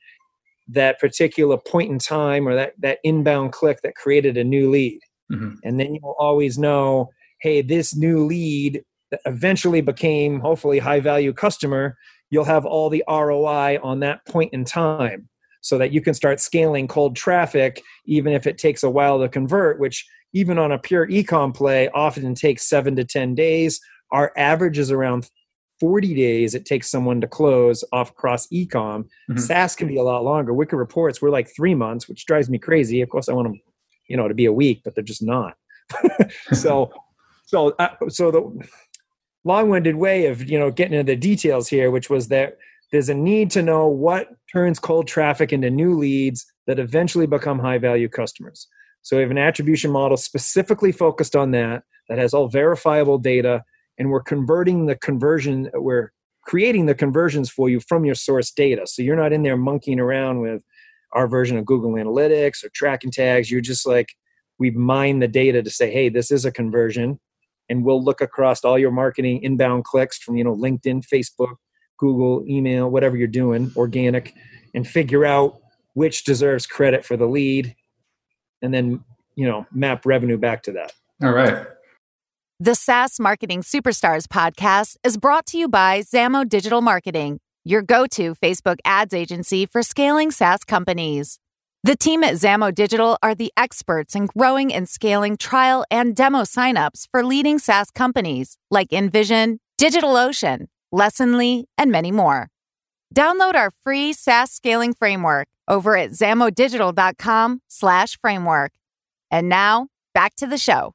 that 0.68 0.98
particular 1.00 1.56
point 1.56 1.90
in 1.90 1.98
time 1.98 2.46
or 2.46 2.54
that 2.54 2.74
that 2.78 2.98
inbound 3.04 3.52
click 3.52 3.80
that 3.82 3.94
created 3.94 4.36
a 4.36 4.44
new 4.44 4.70
lead 4.70 5.00
Mhm. 5.30 5.56
and 5.64 5.78
then 5.80 5.94
you'll 5.94 6.16
always 6.18 6.58
know 6.58 7.10
hey 7.40 7.62
this 7.62 7.96
new 7.96 8.24
lead 8.24 8.82
that 9.10 9.20
eventually 9.26 9.80
became 9.80 10.40
hopefully 10.40 10.78
high 10.78 11.00
value 11.00 11.32
customer 11.32 11.96
you'll 12.30 12.44
have 12.44 12.66
all 12.66 12.90
the 12.90 13.02
roi 13.08 13.78
on 13.82 14.00
that 14.00 14.24
point 14.26 14.52
in 14.52 14.64
time 14.64 15.28
so 15.60 15.78
that 15.78 15.92
you 15.92 16.00
can 16.00 16.14
start 16.14 16.40
scaling 16.40 16.86
cold 16.86 17.16
traffic 17.16 17.82
even 18.06 18.32
if 18.32 18.46
it 18.46 18.58
takes 18.58 18.82
a 18.82 18.90
while 18.90 19.18
to 19.20 19.28
convert 19.28 19.78
which 19.80 20.06
even 20.34 20.58
on 20.58 20.72
a 20.72 20.78
pure 20.78 21.06
ecom 21.08 21.54
play 21.54 21.88
often 21.94 22.34
takes 22.34 22.68
7 22.68 22.94
to 22.96 23.04
10 23.04 23.34
days 23.34 23.80
our 24.12 24.32
average 24.36 24.78
is 24.78 24.90
around 24.90 25.28
40 25.80 26.14
days 26.14 26.54
it 26.54 26.64
takes 26.64 26.90
someone 26.90 27.20
to 27.20 27.26
close 27.26 27.84
off 27.92 28.14
cross 28.14 28.46
ecom. 28.48 29.04
Mhm. 29.30 29.38
SaaS 29.40 29.76
can 29.76 29.88
be 29.88 29.96
a 29.96 30.02
lot 30.02 30.24
longer. 30.24 30.52
Wicked 30.52 30.76
reports 30.76 31.20
we're 31.22 31.30
like 31.30 31.48
3 31.54 31.74
months 31.74 32.08
which 32.08 32.26
drives 32.26 32.48
me 32.50 32.58
crazy. 32.58 33.00
Of 33.00 33.08
course 33.08 33.28
i 33.28 33.32
want 33.32 33.48
them 33.48 33.60
you 34.08 34.16
know 34.16 34.28
to 34.28 34.34
be 34.34 34.46
a 34.46 34.52
week 34.52 34.82
but 34.84 34.94
they're 34.94 35.04
just 35.04 35.22
not. 35.22 35.54
So 36.52 36.92
so 37.46 37.74
uh, 37.78 37.88
so 38.08 38.30
the 38.30 38.68
long-winded 39.44 39.96
way 39.96 40.26
of 40.26 40.48
you 40.48 40.58
know 40.58 40.70
getting 40.70 40.98
into 40.98 41.12
the 41.12 41.16
details 41.16 41.68
here 41.68 41.90
which 41.90 42.10
was 42.10 42.28
that 42.28 42.58
there's 42.92 43.08
a 43.08 43.14
need 43.14 43.50
to 43.52 43.62
know 43.62 43.86
what 43.86 44.28
turns 44.50 44.78
cold 44.78 45.06
traffic 45.06 45.52
into 45.52 45.70
new 45.70 45.96
leads 45.96 46.46
that 46.66 46.78
eventually 46.78 47.26
become 47.26 47.58
high 47.58 47.78
value 47.78 48.08
customers. 48.08 48.66
So 49.02 49.16
we 49.16 49.22
have 49.22 49.30
an 49.30 49.38
attribution 49.38 49.90
model 49.90 50.16
specifically 50.16 50.92
focused 50.92 51.36
on 51.36 51.50
that 51.52 51.82
that 52.08 52.18
has 52.18 52.32
all 52.34 52.48
verifiable 52.48 53.18
data 53.18 53.62
and 53.98 54.10
we're 54.10 54.22
converting 54.22 54.86
the 54.86 54.96
conversion 54.96 55.70
we're 55.74 56.12
creating 56.44 56.86
the 56.86 56.94
conversions 56.94 57.50
for 57.50 57.68
you 57.68 57.78
from 57.78 58.06
your 58.06 58.14
source 58.14 58.50
data. 58.50 58.86
So 58.86 59.02
you're 59.02 59.16
not 59.16 59.34
in 59.34 59.42
there 59.42 59.56
monkeying 59.56 60.00
around 60.00 60.40
with 60.40 60.62
our 61.12 61.28
version 61.28 61.58
of 61.58 61.66
google 61.66 61.92
analytics 61.92 62.64
or 62.64 62.70
tracking 62.74 63.10
tags. 63.10 63.50
You're 63.50 63.60
just 63.60 63.86
like 63.86 64.14
we've 64.58 64.74
mined 64.74 65.22
the 65.22 65.28
data 65.28 65.62
to 65.62 65.70
say 65.70 65.90
hey 65.90 66.08
this 66.08 66.30
is 66.30 66.44
a 66.44 66.52
conversion. 66.52 67.20
And 67.70 67.84
we'll 67.84 68.02
look 68.02 68.22
across 68.22 68.64
all 68.64 68.78
your 68.78 68.90
marketing 68.90 69.42
inbound 69.42 69.84
clicks 69.84 70.18
from 70.18 70.36
you 70.36 70.44
know 70.44 70.54
linkedin 70.54 71.04
facebook 71.06 71.56
google 71.98 72.44
email 72.48 72.88
whatever 72.88 73.16
you're 73.16 73.26
doing 73.26 73.72
organic 73.76 74.32
and 74.74 74.86
figure 74.86 75.24
out 75.24 75.58
which 75.94 76.24
deserves 76.24 76.66
credit 76.66 77.04
for 77.04 77.16
the 77.16 77.26
lead 77.26 77.74
and 78.62 78.72
then 78.72 79.04
you 79.34 79.46
know 79.46 79.66
map 79.72 80.04
revenue 80.06 80.38
back 80.38 80.62
to 80.64 80.72
that. 80.72 80.92
All 81.22 81.32
right. 81.32 81.66
The 82.60 82.74
SaaS 82.74 83.20
Marketing 83.20 83.62
Superstars 83.62 84.24
podcast 84.24 84.96
is 85.04 85.16
brought 85.16 85.46
to 85.46 85.58
you 85.58 85.68
by 85.68 86.00
Zamo 86.00 86.42
Digital 86.46 86.80
Marketing, 86.80 87.38
your 87.62 87.82
go 87.82 88.04
to 88.08 88.34
Facebook 88.34 88.78
ads 88.84 89.14
agency 89.14 89.64
for 89.64 89.80
scaling 89.80 90.32
SaaS 90.32 90.64
companies. 90.64 91.38
The 91.84 91.94
team 91.94 92.24
at 92.24 92.34
Zamo 92.34 92.74
Digital 92.74 93.16
are 93.22 93.36
the 93.36 93.52
experts 93.56 94.16
in 94.16 94.26
growing 94.26 94.74
and 94.74 94.88
scaling 94.88 95.36
trial 95.36 95.84
and 95.88 96.16
demo 96.16 96.42
signups 96.42 97.04
for 97.12 97.24
leading 97.24 97.60
SaaS 97.60 97.92
companies 97.92 98.56
like 98.72 98.88
InVision, 98.88 99.58
DigitalOcean, 99.80 100.66
Lessonly, 100.92 101.62
and 101.78 101.92
many 101.92 102.10
more. 102.10 102.48
Download 103.14 103.54
our 103.54 103.70
free 103.84 104.12
SaaS 104.12 104.50
scaling 104.50 104.94
framework 104.94 105.46
over 105.68 105.96
at 105.96 106.10
zamodigital.com 106.10 107.60
slash 107.68 108.18
framework. 108.20 108.72
And 109.30 109.48
now, 109.48 109.86
back 110.12 110.34
to 110.34 110.48
the 110.48 110.58
show. 110.58 110.94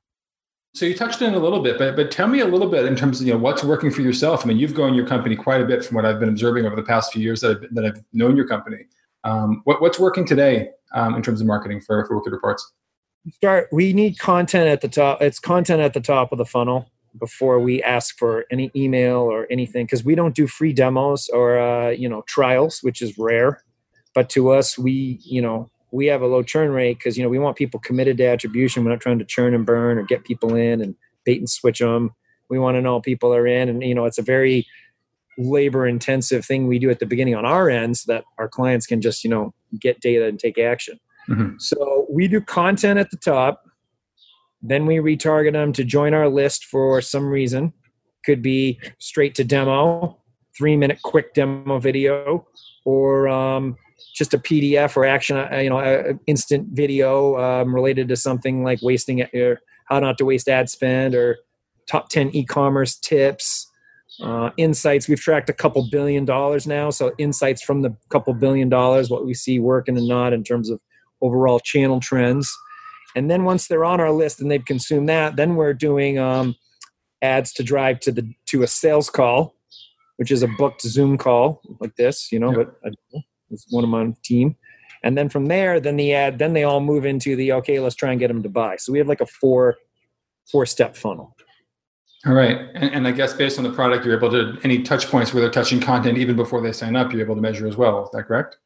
So 0.75 0.85
you 0.85 0.95
touched 0.95 1.21
on 1.21 1.35
a 1.35 1.39
little 1.39 1.61
bit, 1.61 1.77
but 1.77 1.95
but 1.95 2.09
tell 2.09 2.27
me 2.27 2.39
a 2.39 2.47
little 2.47 2.67
bit 2.67 2.85
in 2.85 2.95
terms 2.95 3.21
of 3.21 3.27
you 3.27 3.33
know 3.33 3.39
what's 3.39 3.63
working 3.63 3.91
for 3.91 4.01
yourself. 4.01 4.43
I 4.43 4.47
mean, 4.47 4.57
you've 4.57 4.73
grown 4.73 4.95
your 4.95 5.05
company 5.05 5.35
quite 5.35 5.61
a 5.61 5.65
bit 5.65 5.85
from 5.85 5.95
what 5.95 6.05
I've 6.05 6.19
been 6.19 6.29
observing 6.29 6.65
over 6.65 6.75
the 6.75 6.83
past 6.83 7.13
few 7.13 7.21
years 7.21 7.41
that 7.41 7.51
I've, 7.51 7.75
that 7.75 7.85
I've 7.85 8.03
known 8.11 8.35
your 8.35 8.47
company. 8.47 8.85
Um, 9.23 9.61
what, 9.65 9.81
what's 9.81 9.99
working 9.99 10.25
today 10.25 10.69
um, 10.93 11.15
in 11.15 11.21
terms 11.21 11.41
of 11.41 11.47
marketing 11.47 11.81
for 11.81 12.03
for 12.05 12.17
Wicked 12.17 12.33
Reports? 12.33 12.73
start 13.31 13.69
we 13.71 13.93
need 13.93 14.19
content 14.19 14.67
at 14.67 14.81
the 14.81 14.87
top 14.87 15.21
it's 15.21 15.39
content 15.39 15.81
at 15.81 15.93
the 15.93 16.01
top 16.01 16.31
of 16.31 16.37
the 16.37 16.45
funnel 16.45 16.89
before 17.19 17.59
we 17.59 17.81
ask 17.83 18.17
for 18.17 18.45
any 18.51 18.71
email 18.75 19.19
or 19.19 19.47
anything 19.49 19.85
because 19.85 20.03
we 20.03 20.15
don't 20.15 20.35
do 20.35 20.47
free 20.47 20.73
demos 20.73 21.29
or 21.29 21.57
uh, 21.57 21.89
you 21.89 22.09
know 22.09 22.23
trials 22.27 22.79
which 22.81 23.01
is 23.01 23.17
rare 23.17 23.63
but 24.13 24.29
to 24.29 24.49
us 24.49 24.77
we 24.77 25.19
you 25.21 25.41
know 25.41 25.69
we 25.93 26.07
have 26.07 26.21
a 26.21 26.27
low 26.27 26.43
churn 26.43 26.71
rate 26.71 26.97
because 26.97 27.17
you 27.17 27.23
know 27.23 27.29
we 27.29 27.39
want 27.39 27.55
people 27.55 27.79
committed 27.79 28.17
to 28.17 28.25
attribution. 28.25 28.83
We're 28.83 28.91
not 28.91 28.99
trying 29.01 29.19
to 29.19 29.25
churn 29.25 29.53
and 29.53 29.65
burn 29.65 29.97
or 29.97 30.03
get 30.03 30.25
people 30.25 30.55
in 30.55 30.81
and 30.81 30.95
bait 31.23 31.39
and 31.39 31.49
switch 31.49 31.79
them 31.79 32.11
we 32.53 32.59
want 32.59 32.75
to 32.75 32.81
know 32.81 33.01
people 33.01 33.33
are 33.33 33.47
in 33.47 33.67
and 33.69 33.81
you 33.83 33.95
know 33.95 34.05
it's 34.05 34.19
a 34.19 34.23
very 34.23 34.65
labor 35.39 35.87
intensive 35.87 36.45
thing 36.45 36.67
we 36.67 36.77
do 36.77 36.91
at 36.91 36.99
the 36.99 37.05
beginning 37.05 37.33
on 37.33 37.45
our 37.45 37.67
end 37.69 37.97
so 37.97 38.13
that 38.13 38.23
our 38.37 38.47
clients 38.47 38.85
can 38.85 39.01
just 39.01 39.23
you 39.23 39.29
know 39.29 39.53
get 39.79 39.99
data 39.99 40.25
and 40.27 40.39
take 40.39 40.57
action. 40.59 40.99
Mhm. 41.29 41.59
so 41.59 42.05
we 42.09 42.27
do 42.27 42.41
content 42.41 42.99
at 42.99 43.09
the 43.09 43.17
top 43.17 43.63
then 44.61 44.85
we 44.85 44.97
retarget 44.97 45.53
them 45.53 45.73
to 45.73 45.83
join 45.83 46.13
our 46.13 46.29
list 46.29 46.63
for 46.65 47.01
some 47.01 47.27
reason. 47.27 47.73
Could 48.25 48.41
be 48.41 48.79
straight 48.97 49.35
to 49.35 49.43
demo 49.43 50.21
three 50.57 50.77
minute 50.77 51.01
quick 51.01 51.33
demo 51.33 51.79
video 51.79 52.47
or 52.85 53.27
um, 53.27 53.75
just 54.15 54.33
a 54.33 54.37
PDF 54.37 54.95
or 54.95 55.05
action, 55.05 55.37
uh, 55.37 55.57
you 55.57 55.69
know, 55.69 55.79
uh, 55.79 56.13
instant 56.27 56.69
video 56.71 57.37
um, 57.37 57.73
related 57.73 58.07
to 58.09 58.15
something 58.15 58.63
like 58.63 58.79
wasting 58.81 59.21
or 59.33 59.61
how 59.85 59.99
not 59.99 60.17
to 60.17 60.25
waste 60.25 60.47
ad 60.47 60.69
spend 60.69 61.15
or 61.15 61.37
top 61.87 62.09
10 62.09 62.35
e-commerce 62.35 62.95
tips. 62.95 63.69
Uh, 64.21 64.51
insights 64.57 65.07
we've 65.07 65.19
tracked 65.19 65.49
a 65.49 65.53
couple 65.53 65.87
billion 65.89 66.23
dollars 66.23 66.67
now. 66.67 66.89
So 66.89 67.13
insights 67.17 67.63
from 67.63 67.81
the 67.81 67.95
couple 68.09 68.33
billion 68.33 68.69
dollars 68.69 69.09
what 69.09 69.25
we 69.25 69.33
see 69.33 69.59
working 69.59 69.97
and 69.97 70.07
not 70.07 70.33
in 70.33 70.43
terms 70.43 70.69
of 70.69 70.79
overall 71.21 71.59
channel 71.59 71.99
trends. 71.99 72.55
And 73.15 73.29
then 73.29 73.43
once 73.43 73.67
they're 73.67 73.85
on 73.85 73.99
our 73.99 74.11
list 74.11 74.39
and 74.39 74.51
they've 74.51 74.63
consumed 74.63 75.09
that 75.09 75.35
then 75.35 75.55
we're 75.55 75.73
doing 75.73 76.19
um, 76.19 76.55
ads 77.23 77.53
to 77.53 77.63
drive 77.63 77.99
to 78.01 78.11
the 78.11 78.31
to 78.47 78.61
a 78.61 78.67
sales 78.67 79.09
call 79.09 79.55
which 80.17 80.29
is 80.29 80.43
a 80.43 80.47
booked 80.47 80.81
zoom 80.81 81.17
call 81.17 81.61
like 81.79 81.95
this 81.95 82.31
you 82.31 82.39
know 82.39 82.51
yeah. 82.51 82.65
but 82.83 83.23
it's 83.49 83.65
one 83.69 83.83
of 83.83 83.89
my 83.89 84.13
team 84.23 84.55
and 85.03 85.17
then 85.17 85.29
from 85.29 85.47
there 85.47 85.79
then 85.79 85.97
the 85.97 86.13
ad 86.13 86.39
then 86.39 86.53
they 86.53 86.63
all 86.63 86.79
move 86.79 87.05
into 87.05 87.35
the 87.35 87.51
okay 87.51 87.79
let's 87.79 87.95
try 87.95 88.11
and 88.11 88.19
get 88.19 88.27
them 88.27 88.43
to 88.43 88.49
buy 88.49 88.75
so 88.75 88.91
we 88.91 88.97
have 88.97 89.07
like 89.07 89.21
a 89.21 89.25
four 89.25 89.75
four 90.51 90.65
step 90.65 90.95
funnel 90.95 91.35
all 92.25 92.33
right. 92.33 92.57
And, 92.73 92.93
and, 92.93 93.07
I 93.07 93.11
guess 93.11 93.33
based 93.33 93.57
on 93.57 93.65
the 93.65 93.71
product, 93.71 94.05
you're 94.05 94.15
able 94.15 94.31
to, 94.31 94.57
any 94.63 94.81
touch 94.81 95.07
points 95.07 95.33
where 95.33 95.41
they're 95.41 95.51
touching 95.51 95.81
content 95.81 96.17
even 96.17 96.37
before 96.37 96.61
they 96.61 96.71
sign 96.71 96.95
up, 96.95 97.11
you're 97.11 97.21
able 97.21 97.35
to 97.35 97.41
measure 97.41 97.67
as 97.67 97.75
well. 97.75 98.05
Is 98.05 98.11
that 98.13 98.23
correct? 98.23 98.57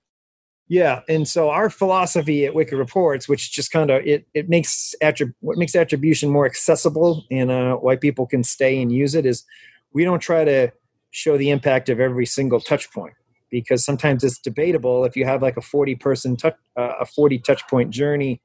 Yeah. 0.68 1.00
And 1.10 1.28
so 1.28 1.50
our 1.50 1.70
philosophy 1.70 2.46
at 2.46 2.54
Wicked 2.54 2.78
Reports, 2.78 3.28
which 3.28 3.52
just 3.52 3.72
kind 3.72 3.90
of, 3.90 4.06
it, 4.06 4.28
it 4.36 4.48
makes 4.48 4.94
attrib- 5.02 5.34
what 5.40 5.58
makes 5.58 5.76
attribution 5.76 6.30
more 6.30 6.46
accessible 6.46 7.26
and 7.32 7.50
uh, 7.50 7.76
why 7.78 7.96
people 7.96 8.28
can 8.28 8.44
stay 8.44 8.80
and 8.80 8.92
use 8.92 9.16
it 9.16 9.26
is 9.26 9.44
we 9.92 10.04
don't 10.04 10.20
try 10.20 10.44
to 10.46 10.72
show 11.10 11.38
the 11.38 11.50
impact 11.50 11.90
of 11.90 12.00
every 12.00 12.26
single 12.26 12.60
touch 12.60 12.92
point 12.92 13.14
because 13.50 13.86
sometimes 13.86 14.24
it's 14.24 14.40
debatable 14.40 15.06
if 15.06 15.16
you 15.16 15.26
have 15.26 15.42
like 15.42 15.58
a 15.58 15.62
40 15.62 15.96
person 15.96 16.36
touch, 16.36 16.56
uh, 16.76 16.94
a 17.00 17.06
40 17.06 17.40
touch 17.40 17.68
point 17.68 17.92
journey 17.92 18.42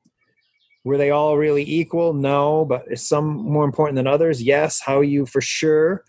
were 0.85 0.99
they 0.99 1.11
all 1.11 1.37
really 1.37 1.62
equal? 1.62 2.12
No, 2.12 2.64
but 2.64 2.85
is 2.90 3.06
some 3.06 3.37
more 3.37 3.64
important 3.64 3.97
than 3.97 4.06
others? 4.06 4.42
Yes. 4.42 4.80
How 4.80 5.00
you 5.00 5.26
for 5.26 5.40
sure? 5.40 6.04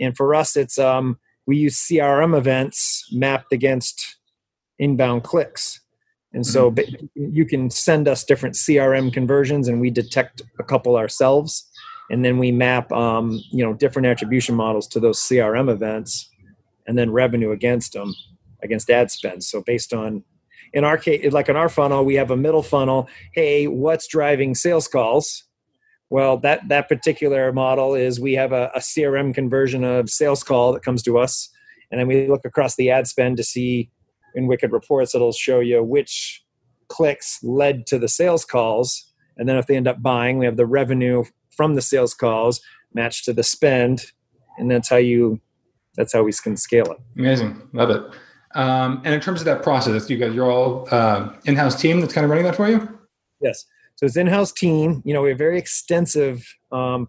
And 0.00 0.16
for 0.16 0.34
us, 0.34 0.56
it's 0.56 0.78
um, 0.78 1.18
we 1.46 1.56
use 1.56 1.76
CRM 1.76 2.36
events 2.36 3.08
mapped 3.12 3.52
against 3.52 4.16
inbound 4.78 5.24
clicks. 5.24 5.80
And 6.34 6.46
so 6.46 6.70
mm-hmm. 6.70 7.06
you 7.14 7.46
can 7.46 7.70
send 7.70 8.06
us 8.06 8.22
different 8.22 8.54
CRM 8.54 9.12
conversions, 9.12 9.66
and 9.66 9.80
we 9.80 9.90
detect 9.90 10.42
a 10.58 10.62
couple 10.62 10.96
ourselves, 10.96 11.66
and 12.10 12.22
then 12.22 12.36
we 12.36 12.52
map 12.52 12.92
um, 12.92 13.42
you 13.50 13.64
know 13.64 13.72
different 13.72 14.06
attribution 14.06 14.54
models 14.54 14.86
to 14.88 15.00
those 15.00 15.18
CRM 15.20 15.72
events, 15.72 16.28
and 16.86 16.98
then 16.98 17.10
revenue 17.10 17.50
against 17.50 17.94
them 17.94 18.12
against 18.62 18.90
ad 18.90 19.10
spend. 19.10 19.44
So 19.44 19.62
based 19.62 19.92
on 19.92 20.24
in 20.72 20.84
our 20.84 20.98
case, 20.98 21.32
like 21.32 21.48
in 21.48 21.56
our 21.56 21.68
funnel, 21.68 22.04
we 22.04 22.14
have 22.16 22.30
a 22.30 22.36
middle 22.36 22.62
funnel. 22.62 23.08
Hey, 23.32 23.66
what's 23.66 24.06
driving 24.06 24.54
sales 24.54 24.86
calls? 24.86 25.44
Well, 26.10 26.38
that 26.38 26.68
that 26.68 26.88
particular 26.88 27.52
model 27.52 27.94
is 27.94 28.20
we 28.20 28.34
have 28.34 28.52
a, 28.52 28.70
a 28.74 28.80
CRM 28.80 29.34
conversion 29.34 29.84
of 29.84 30.08
sales 30.10 30.42
call 30.42 30.72
that 30.72 30.82
comes 30.82 31.02
to 31.04 31.18
us, 31.18 31.50
and 31.90 32.00
then 32.00 32.06
we 32.06 32.28
look 32.28 32.44
across 32.44 32.76
the 32.76 32.90
ad 32.90 33.06
spend 33.06 33.36
to 33.38 33.44
see 33.44 33.90
in 34.34 34.46
Wicked 34.46 34.72
Reports 34.72 35.14
it'll 35.14 35.32
show 35.32 35.60
you 35.60 35.82
which 35.82 36.44
clicks 36.88 37.38
led 37.42 37.86
to 37.86 37.98
the 37.98 38.08
sales 38.08 38.44
calls, 38.44 39.12
and 39.36 39.48
then 39.48 39.56
if 39.56 39.66
they 39.66 39.76
end 39.76 39.88
up 39.88 40.02
buying, 40.02 40.38
we 40.38 40.46
have 40.46 40.56
the 40.56 40.66
revenue 40.66 41.24
from 41.50 41.74
the 41.74 41.82
sales 41.82 42.14
calls 42.14 42.60
matched 42.94 43.24
to 43.26 43.32
the 43.34 43.42
spend, 43.42 44.12
and 44.56 44.70
that's 44.70 44.88
how 44.88 44.96
you 44.96 45.40
that's 45.96 46.12
how 46.12 46.22
we 46.22 46.32
can 46.32 46.56
scale 46.56 46.86
it. 46.86 46.98
Amazing, 47.18 47.68
love 47.74 47.90
it. 47.90 48.02
Um, 48.58 49.00
and 49.04 49.14
in 49.14 49.20
terms 49.20 49.40
of 49.40 49.44
that 49.44 49.62
process, 49.62 50.10
you 50.10 50.16
guys, 50.18 50.34
you're 50.34 50.50
all 50.50 50.88
uh, 50.90 51.30
in-house 51.44 51.80
team 51.80 52.00
that's 52.00 52.12
kind 52.12 52.24
of 52.24 52.30
running 52.30 52.44
that 52.44 52.56
for 52.56 52.68
you. 52.68 52.98
Yes. 53.40 53.64
So 53.94 54.04
it's 54.04 54.16
in-house 54.16 54.50
team. 54.50 55.00
You 55.04 55.14
know, 55.14 55.22
we 55.22 55.28
have 55.28 55.38
very 55.38 55.58
extensive 55.58 56.44
um, 56.72 57.08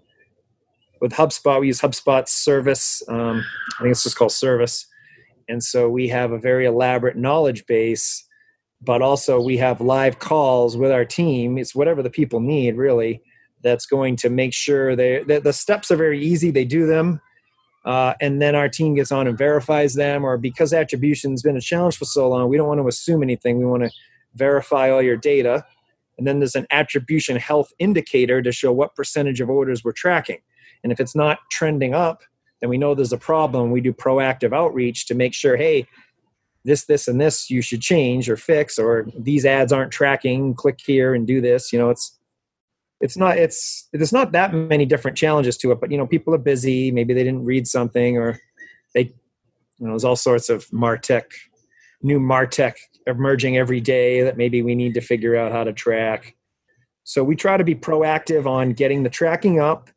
with 1.01 1.11
HubSpot. 1.11 1.59
We 1.59 1.67
use 1.67 1.81
HubSpot 1.81 2.27
service. 2.27 3.01
Um, 3.09 3.43
I 3.79 3.81
think 3.81 3.91
it's 3.91 4.03
just 4.03 4.15
called 4.15 4.31
service. 4.31 4.85
And 5.47 5.63
so 5.63 5.89
we 5.89 6.07
have 6.09 6.31
a 6.31 6.37
very 6.37 6.67
elaborate 6.67 7.17
knowledge 7.17 7.65
base, 7.65 8.23
but 8.79 9.01
also 9.01 9.41
we 9.41 9.57
have 9.57 9.81
live 9.81 10.19
calls 10.19 10.77
with 10.77 10.91
our 10.91 11.05
team. 11.05 11.57
It's 11.57 11.73
whatever 11.73 12.03
the 12.03 12.11
people 12.11 12.39
need, 12.41 12.77
really. 12.77 13.23
That's 13.63 13.87
going 13.87 14.17
to 14.17 14.29
make 14.29 14.53
sure 14.53 14.95
they 14.95 15.23
the 15.23 15.51
steps 15.51 15.89
are 15.89 15.97
very 15.97 16.23
easy. 16.23 16.51
They 16.51 16.63
do 16.63 16.85
them 16.85 17.19
uh, 17.89 18.13
and 18.21 18.39
then 18.39 18.53
our 18.53 18.69
team 18.69 18.93
gets 18.93 19.11
on 19.11 19.25
and 19.25 19.35
verifies 19.35 19.95
them 19.95 20.23
or 20.23 20.37
because 20.37 20.73
attribution's 20.73 21.41
been 21.41 21.57
a 21.57 21.61
challenge 21.61 21.97
for 21.97 22.05
so 22.05 22.29
long 22.29 22.47
we 22.47 22.55
don't 22.55 22.67
want 22.67 22.79
to 22.79 22.87
assume 22.87 23.23
anything. 23.23 23.57
We 23.57 23.65
want 23.65 23.81
to 23.81 23.89
verify 24.35 24.91
all 24.91 25.01
your 25.01 25.17
data. 25.17 25.65
And 26.19 26.27
then 26.27 26.37
there's 26.37 26.53
an 26.53 26.67
attribution 26.69 27.35
health 27.37 27.73
indicator 27.79 28.43
to 28.43 28.51
show 28.51 28.71
what 28.71 28.93
percentage 28.93 29.41
of 29.41 29.49
orders 29.49 29.83
we're 29.83 29.93
tracking. 29.93 30.37
And 30.83 30.91
if 30.91 30.99
it's 30.99 31.15
not 31.15 31.39
trending 31.49 31.95
up 31.95 32.21
then 32.61 32.69
we 32.69 32.77
know 32.77 32.93
there's 32.93 33.13
a 33.13 33.17
problem. 33.17 33.71
We 33.71 33.81
do 33.81 33.93
proactive 33.93 34.53
outreach 34.53 35.07
to 35.07 35.15
make 35.15 35.33
sure 35.33 35.57
hey 35.57 35.87
this 36.65 36.85
this 36.85 37.07
and 37.07 37.19
this 37.19 37.49
you 37.49 37.63
should 37.63 37.81
change 37.81 38.29
or 38.29 38.37
fix 38.37 38.77
or 38.77 39.07
these 39.17 39.45
ads 39.45 39.73
aren't 39.73 39.91
tracking 39.91 40.53
click 40.53 40.77
here 40.85 41.15
and 41.15 41.25
do 41.25 41.39
this 41.39 41.71
you 41.71 41.79
know 41.79 41.89
it's 41.89 42.18
it's 43.01 43.17
not 43.17 43.37
it's 43.37 43.87
there's 43.93 44.13
not 44.13 44.31
that 44.31 44.53
many 44.53 44.85
different 44.85 45.17
challenges 45.17 45.57
to 45.57 45.71
it 45.71 45.79
but 45.79 45.91
you 45.91 45.97
know 45.97 46.07
people 46.07 46.33
are 46.33 46.39
busy 46.39 46.91
maybe 46.91 47.13
they 47.13 47.23
didn't 47.23 47.45
read 47.45 47.67
something 47.67 48.17
or 48.17 48.39
they 48.93 49.01
you 49.01 49.85
know 49.85 49.91
there's 49.91 50.03
all 50.03 50.15
sorts 50.15 50.49
of 50.49 50.67
martech 50.67 51.23
new 52.01 52.19
martech 52.19 52.75
emerging 53.09 53.57
every 53.57 53.81
day 53.81 54.21
that 54.21 54.37
maybe 54.37 54.61
we 54.61 54.75
need 54.75 54.93
to 54.93 55.01
figure 55.01 55.35
out 55.35 55.51
how 55.51 55.63
to 55.63 55.73
track. 55.73 56.35
So 57.03 57.23
we 57.23 57.35
try 57.35 57.57
to 57.57 57.63
be 57.63 57.75
proactive 57.75 58.45
on 58.45 58.73
getting 58.73 59.03
the 59.03 59.09
tracking 59.09 59.59
up 59.59 59.89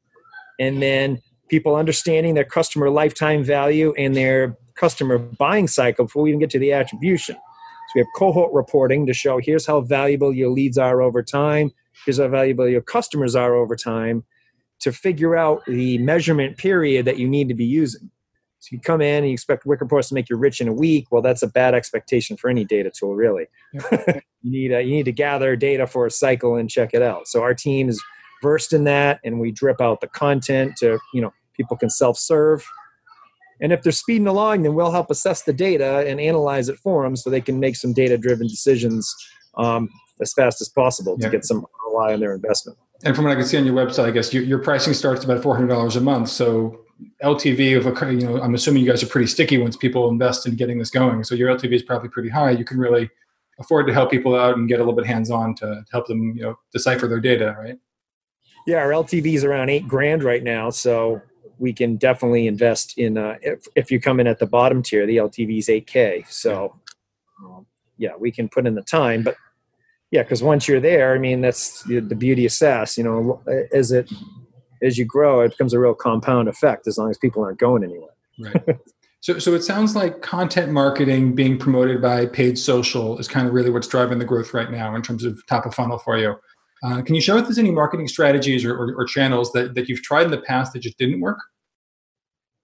and 0.59 0.83
then 0.83 1.21
people 1.49 1.77
understanding 1.77 2.35
their 2.35 2.45
customer 2.45 2.89
lifetime 2.89 3.45
value 3.45 3.93
and 3.99 4.17
their 4.17 4.57
customer 4.75 5.19
buying 5.19 5.69
cycle 5.69 6.07
before 6.07 6.23
we 6.23 6.31
even 6.31 6.41
get 6.41 6.51
to 6.51 6.59
the 6.59 6.73
attribution. 6.73 7.35
So 7.35 7.93
we 7.97 8.01
have 8.01 8.09
cohort 8.17 8.53
reporting 8.53 9.07
to 9.07 9.13
show 9.13 9.39
here's 9.39 9.67
how 9.67 9.83
valuable 9.83 10.33
your 10.33 10.49
leads 10.49 10.79
are 10.79 11.03
over 11.03 11.23
time 11.23 11.71
here's 12.05 12.19
how 12.19 12.29
valuable 12.29 12.69
your 12.69 12.81
customers 12.81 13.35
are 13.37 13.55
over 13.55 13.77
time 13.77 14.25
to 14.81 14.93
figure 14.93 15.37
out 15.37 15.63
the 15.67 15.99
measurement 15.99 16.57
period 16.57 17.07
that 17.07 17.19
you 17.19 17.29
need 17.29 17.49
to 17.49 17.55
be 17.55 17.65
using. 17.65 18.11
So 18.59 18.69
you 18.71 18.81
come 18.81 19.01
in 19.01 19.19
and 19.19 19.27
you 19.27 19.33
expect 19.33 19.67
Wicked 19.67 19.83
Reports 19.83 20.09
to 20.09 20.15
make 20.15 20.29
you 20.31 20.37
rich 20.37 20.61
in 20.61 20.69
a 20.69 20.73
week. 20.73 21.09
Well, 21.11 21.23
that's 21.23 21.43
a 21.43 21.49
bad 21.49 21.75
expectation 21.75 22.37
for 22.37 22.49
any 22.49 22.65
data 22.65 22.93
tool, 22.97 23.17
really. 23.17 23.47
you 23.73 24.21
need 24.45 24.73
uh, 24.73 24.79
you 24.79 24.93
need 24.93 25.05
to 25.07 25.13
gather 25.13 25.57
data 25.57 25.87
for 25.87 26.07
a 26.07 26.11
cycle 26.11 26.55
and 26.55 26.71
check 26.71 26.95
it 26.95 27.03
out. 27.03 27.27
So 27.27 27.43
our 27.43 27.55
team 27.55 27.89
is 27.89 28.01
versed 28.41 28.73
in 28.73 28.85
that, 28.85 29.19
and 29.25 29.41
we 29.41 29.51
drip 29.51 29.81
out 29.81 30.01
the 30.01 30.07
content 30.07 30.77
to 30.77 30.99
you 31.13 31.21
know 31.21 31.33
people 31.57 31.77
can 31.77 31.91
self 31.91 32.17
serve. 32.17 32.65
And 33.61 33.73
if 33.73 33.83
they're 33.83 33.93
speeding 33.93 34.27
along, 34.29 34.63
then 34.63 34.75
we'll 34.75 34.93
help 34.93 35.11
assess 35.11 35.43
the 35.43 35.53
data 35.53 36.05
and 36.07 36.21
analyze 36.21 36.69
it 36.69 36.79
for 36.79 37.05
them 37.05 37.17
so 37.17 37.31
they 37.31 37.41
can 37.41 37.61
make 37.61 37.77
some 37.77 37.93
data 37.93 38.19
driven 38.19 38.47
decisions 38.49 39.13
um, 39.57 39.89
as 40.23 40.33
fast 40.33 40.61
as 40.61 40.69
possible 40.69 41.17
to 41.19 41.25
yeah. 41.25 41.31
get 41.31 41.45
some 41.45 41.67
ROI 41.87 42.15
on 42.15 42.21
their 42.21 42.35
investment. 42.35 42.79
And 43.05 43.17
from 43.17 43.25
what 43.25 43.33
I 43.33 43.35
can 43.35 43.45
see 43.45 43.59
on 43.59 43.67
your 43.67 43.75
website, 43.75 44.05
I 44.05 44.11
guess 44.13 44.33
your, 44.33 44.45
your 44.45 44.59
pricing 44.59 44.95
starts 44.95 45.25
about 45.25 45.43
four 45.43 45.55
hundred 45.55 45.69
dollars 45.69 45.97
a 45.97 46.01
month. 46.01 46.29
So 46.29 46.81
LTV 47.23 47.77
of 47.77 47.87
a 47.87 48.13
you 48.13 48.21
know, 48.21 48.41
I'm 48.41 48.55
assuming 48.55 48.85
you 48.85 48.91
guys 48.91 49.03
are 49.03 49.09
pretty 49.09 49.27
sticky 49.27 49.59
once 49.59 49.77
people 49.77 50.09
invest 50.09 50.47
in 50.47 50.55
getting 50.55 50.79
this 50.79 50.91
going. 50.91 51.25
So 51.25 51.35
your 51.35 51.55
LTV 51.57 51.73
is 51.73 51.83
probably 51.83 52.09
pretty 52.09 52.29
high. 52.29 52.51
You 52.51 52.65
can 52.65 52.79
really 52.79 53.11
afford 53.59 53.87
to 53.87 53.93
help 53.93 54.11
people 54.11 54.35
out 54.35 54.57
and 54.57 54.69
get 54.69 54.77
a 54.77 54.83
little 54.83 54.95
bit 54.95 55.07
hands 55.07 55.31
on 55.31 55.55
to, 55.57 55.67
to 55.67 55.85
help 55.91 56.07
them 56.07 56.35
you 56.37 56.43
know 56.43 56.59
decipher 56.73 57.09
their 57.09 57.21
data, 57.21 57.57
right? 57.59 57.79
Yeah, 58.67 58.77
our 58.77 58.91
LTV 58.91 59.35
is 59.35 59.45
around 59.45 59.71
eight 59.71 59.89
grand 59.89 60.23
right 60.23 60.43
now, 60.43 60.71
so 60.71 61.21
we 61.59 61.73
can 61.73 61.97
definitely 61.97 62.47
invest 62.47 62.97
in. 62.99 63.19
Uh, 63.19 63.37
if, 63.43 63.67
if 63.75 63.91
you 63.91 64.01
come 64.01 64.21
in 64.21 64.27
at 64.27 64.39
the 64.39 64.47
bottom 64.47 64.83
tier, 64.83 65.07
the 65.07 65.17
LTV 65.17 65.59
is 65.59 65.69
eight 65.69 65.87
k. 65.87 66.25
So 66.29 66.79
um, 67.45 67.67
yeah, 67.99 68.17
we 68.19 68.31
can 68.31 68.49
put 68.49 68.67
in 68.67 68.75
the 68.75 68.83
time, 68.83 69.23
but 69.23 69.37
yeah, 70.13 70.23
because 70.23 70.43
once 70.43 70.69
you're 70.69 70.81
there, 70.81 71.15
I 71.15 71.19
mean, 71.19 71.41
that's 71.41 71.83
the, 71.85 71.99
the 72.01 72.15
beauty 72.15 72.47
of 72.47 72.53
SaaS. 72.53 72.97
You 72.97 73.05
know, 73.05 73.43
as 73.73 73.91
it 73.91 74.13
as 74.83 74.99
you 74.99 75.05
grow, 75.05 75.41
it 75.41 75.51
becomes 75.51 75.73
a 75.73 75.81
real 75.81 75.95
compound 75.95 76.49
effect 76.49 76.87
as 76.87 76.99
long 76.99 77.11
as 77.11 77.19
people 77.19 77.43
aren't 77.43 77.59
going 77.59 77.83
anywhere. 77.83 78.11
Right. 78.39 78.79
So, 79.21 79.39
so 79.39 79.55
it 79.55 79.63
sounds 79.63 79.95
like 79.95 80.21
content 80.21 80.73
marketing 80.73 81.37
being 81.37 81.57
promoted 81.57 82.03
by 82.03 82.27
paid 82.27 82.59
social 82.59 83.17
is 83.19 83.29
kind 83.29 83.47
of 83.47 83.55
really 83.55 83.71
what's 83.71 83.87
driving 83.87 84.19
the 84.19 84.25
growth 84.25 84.53
right 84.53 84.69
now 84.69 84.97
in 84.97 85.03
terms 85.03 85.23
of 85.23 85.41
top 85.47 85.65
of 85.65 85.73
funnel 85.73 85.99
for 85.99 86.19
you. 86.19 86.35
Uh, 86.83 87.03
can 87.03 87.15
you 87.15 87.21
share 87.21 87.37
with 87.37 87.45
us 87.45 87.57
any 87.57 87.71
marketing 87.71 88.09
strategies 88.09 88.65
or, 88.65 88.75
or, 88.75 88.93
or, 88.97 89.05
channels 89.05 89.53
that, 89.53 89.77
that 89.77 89.89
you've 89.89 90.03
tried 90.03 90.25
in 90.25 90.33
the 90.33 90.41
past 90.41 90.73
that 90.73 90.81
just 90.81 90.99
didn't 90.99 91.21
work? 91.21 91.39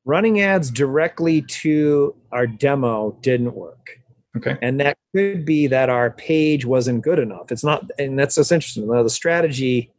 Running 0.04 0.40
ads 0.40 0.72
directly 0.72 1.42
to 1.42 2.16
our 2.32 2.48
demo 2.48 3.16
didn't 3.20 3.54
work. 3.54 3.97
Okay. 4.38 4.56
And 4.62 4.80
that 4.80 4.96
could 5.14 5.44
be 5.44 5.66
that 5.66 5.90
our 5.90 6.10
page 6.10 6.64
wasn't 6.64 7.02
good 7.02 7.18
enough. 7.18 7.52
It's 7.52 7.64
not, 7.64 7.90
and 7.98 8.18
that's 8.18 8.36
just 8.36 8.52
interesting. 8.52 8.86
the 8.86 9.08
strategy 9.10 9.90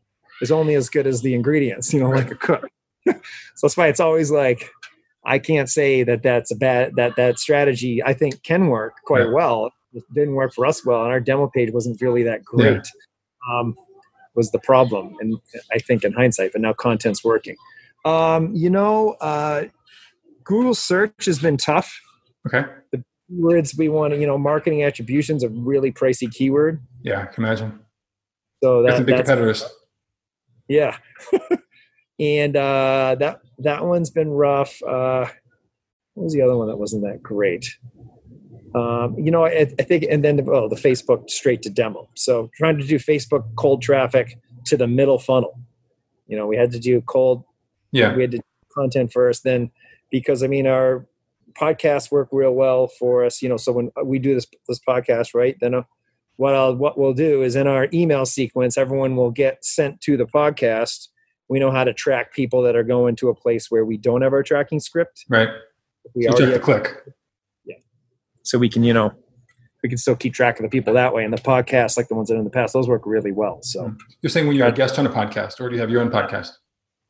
is 0.42 0.52
only 0.52 0.76
as 0.76 0.90
good 0.90 1.08
as 1.08 1.22
the 1.22 1.34
ingredients, 1.34 1.94
you 1.94 2.00
know, 2.00 2.10
like 2.10 2.32
a 2.32 2.36
cook. 2.36 2.68
so 3.08 3.14
that's 3.62 3.78
why 3.78 3.88
it's 3.88 4.00
always 4.00 4.32
like, 4.32 4.70
I 5.26 5.38
can't 5.40 5.70
say 5.70 6.04
that 6.04 6.24
that's 6.24 6.52
a 6.52 6.56
bad, 6.56 6.96
that 6.96 7.16
that 7.18 7.40
strategy 7.40 8.02
I 8.04 8.14
think 8.14 8.42
can 8.44 8.68
work 8.68 8.94
quite 9.06 9.26
yeah. 9.26 9.34
well. 9.34 9.72
it 9.94 10.04
didn't 10.14 10.36
work 10.36 10.54
for 10.54 10.66
us 10.66 10.86
well, 10.86 11.04
and 11.04 11.12
our 11.12 11.20
demo 11.20 11.50
page 11.54 11.72
wasn't 11.74 12.02
really 12.02 12.24
that 12.24 12.44
great. 12.44 12.76
Yeah. 12.76 13.60
Um, 13.60 13.76
was 14.36 14.52
the 14.52 14.60
problem, 14.60 15.16
and 15.20 15.38
I 15.72 15.80
think 15.80 16.04
in 16.04 16.14
hindsight, 16.14 16.54
but 16.54 16.62
now 16.62 16.72
content's 16.72 17.24
working. 17.24 17.56
Um, 18.06 18.56
you 18.56 18.70
know, 18.70 19.18
uh, 19.20 19.66
Google 20.44 20.74
search 20.74 21.26
has 21.26 21.40
been 21.40 21.58
tough. 21.58 22.00
Okay. 22.48 22.70
The 22.92 23.04
words 23.30 23.76
we 23.78 23.90
want 23.90 24.14
to, 24.14 24.20
you 24.20 24.28
know, 24.28 24.38
marketing 24.38 24.84
attributions 24.84 25.44
a 25.44 25.50
really 25.50 25.92
pricey 25.92 26.32
keyword. 26.32 26.82
Yeah, 27.02 27.22
I 27.22 27.26
can 27.26 27.44
imagine. 27.44 27.80
So 28.64 28.84
that, 28.84 28.92
that's 28.92 29.06
big 29.06 29.16
competitors. 29.18 29.66
Yeah. 30.68 30.98
and 32.20 32.56
uh, 32.56 33.16
that 33.20 33.42
that 33.60 33.86
one's 33.86 34.10
been 34.10 34.32
rough. 34.32 34.82
Uh, 34.84 35.28
what 36.14 36.26
was 36.26 36.34
the 36.34 36.42
other 36.42 36.58
one 36.58 36.68
that 36.68 36.78
wasn't 36.78 37.04
that 37.04 37.24
great? 37.24 37.78
Um, 38.76 39.16
you 39.18 39.32
know, 39.32 39.46
I, 39.46 39.68
I, 39.80 39.84
think, 39.84 40.06
and 40.10 40.24
then 40.24 40.40
oh, 40.48 40.70
the 40.70 40.76
Facebook 40.76 41.30
straight 41.30 41.64
to 41.64 41.72
demo. 41.72 42.08
So 42.16 42.52
trying 42.56 42.78
to 42.78 42.86
do 42.86 43.00
Facebook 43.00 43.44
cold 43.56 43.82
traffic 43.82 44.38
to 44.66 44.78
the 44.78 44.88
middle 44.88 45.18
funnel. 45.18 45.60
You 46.28 46.38
know, 46.38 46.46
we 46.46 46.56
had 46.56 46.72
to 46.74 46.80
do 46.80 47.02
cold. 47.02 47.44
Yeah. 47.92 48.14
We 48.14 48.22
had 48.22 48.32
to 48.32 48.38
do 48.38 48.44
content 48.72 49.12
first, 49.12 49.44
then 49.44 49.72
because 50.12 50.44
I 50.44 50.48
mean 50.48 50.68
our 50.68 51.08
podcasts 51.54 52.12
work 52.12 52.30
real 52.32 52.54
well 52.54 52.88
for 52.88 53.24
us. 53.24 53.42
You 53.42 53.50
know, 53.50 53.58
so 53.58 53.72
when 53.72 53.92
we 54.04 54.20
do 54.20 54.34
this 54.34 54.48
this 54.68 54.80
podcast, 54.88 55.34
right? 55.34 55.56
Then 55.60 55.74
uh, 55.74 55.84
what 56.38 56.56
I'll 56.56 56.76
what 56.76 56.98
we'll 56.98 57.14
do 57.14 57.42
is 57.42 57.56
in 57.56 57.68
our 57.68 57.88
email 57.94 58.26
sequence, 58.26 58.78
everyone 58.78 59.16
will 59.16 59.32
get 59.32 59.64
sent 59.64 60.02
to 60.02 60.18
the 60.18 60.26
podcast. 60.26 61.08
We 61.48 61.60
know 61.60 61.72
how 61.72 61.84
to 61.84 61.94
track 61.94 62.34
people 62.34 62.62
that 62.64 62.76
are 62.76 62.84
going 62.84 63.16
to 63.18 63.30
a 63.30 63.36
place 63.36 63.72
where 63.72 63.84
we 63.84 63.98
don't 63.98 64.22
have 64.22 64.34
our 64.34 64.44
tracking 64.44 64.80
script. 64.80 65.26
Right. 65.30 65.50
We 66.16 66.24
so 66.24 66.30
already 66.30 66.46
have 66.52 66.54
to 66.54 66.60
click 66.60 66.96
Yeah. 67.66 67.76
so 68.44 68.58
we 68.58 68.70
can 68.70 68.84
you 68.84 68.94
know 68.94 69.14
we 69.84 69.90
can 69.90 69.98
still 69.98 70.16
keep 70.16 70.34
track 70.34 70.60
of 70.60 70.64
the 70.64 70.70
people 70.70 70.94
that 70.94 71.14
way 71.14 71.24
and 71.24 71.34
the 71.34 71.42
podcasts 71.42 71.98
like 71.98 72.08
the 72.08 72.16
ones 72.16 72.30
that 72.30 72.36
in 72.36 72.44
the 72.44 72.50
past 72.50 72.74
those 72.74 72.88
work 72.88 73.04
really 73.06 73.32
well 73.32 73.60
so 73.62 73.90
hmm. 73.90 73.96
you're 74.22 74.30
saying 74.30 74.48
when 74.48 74.56
you're 74.56 74.68
a 74.68 74.72
guest 74.72 75.00
on 75.00 75.06
a 75.06 75.10
podcast 75.10 75.60
or 75.60 75.70
do 75.70 75.76
you 75.76 75.82
have 75.82 75.90
your 75.90 76.02
own 76.02 76.10
podcast 76.10 76.52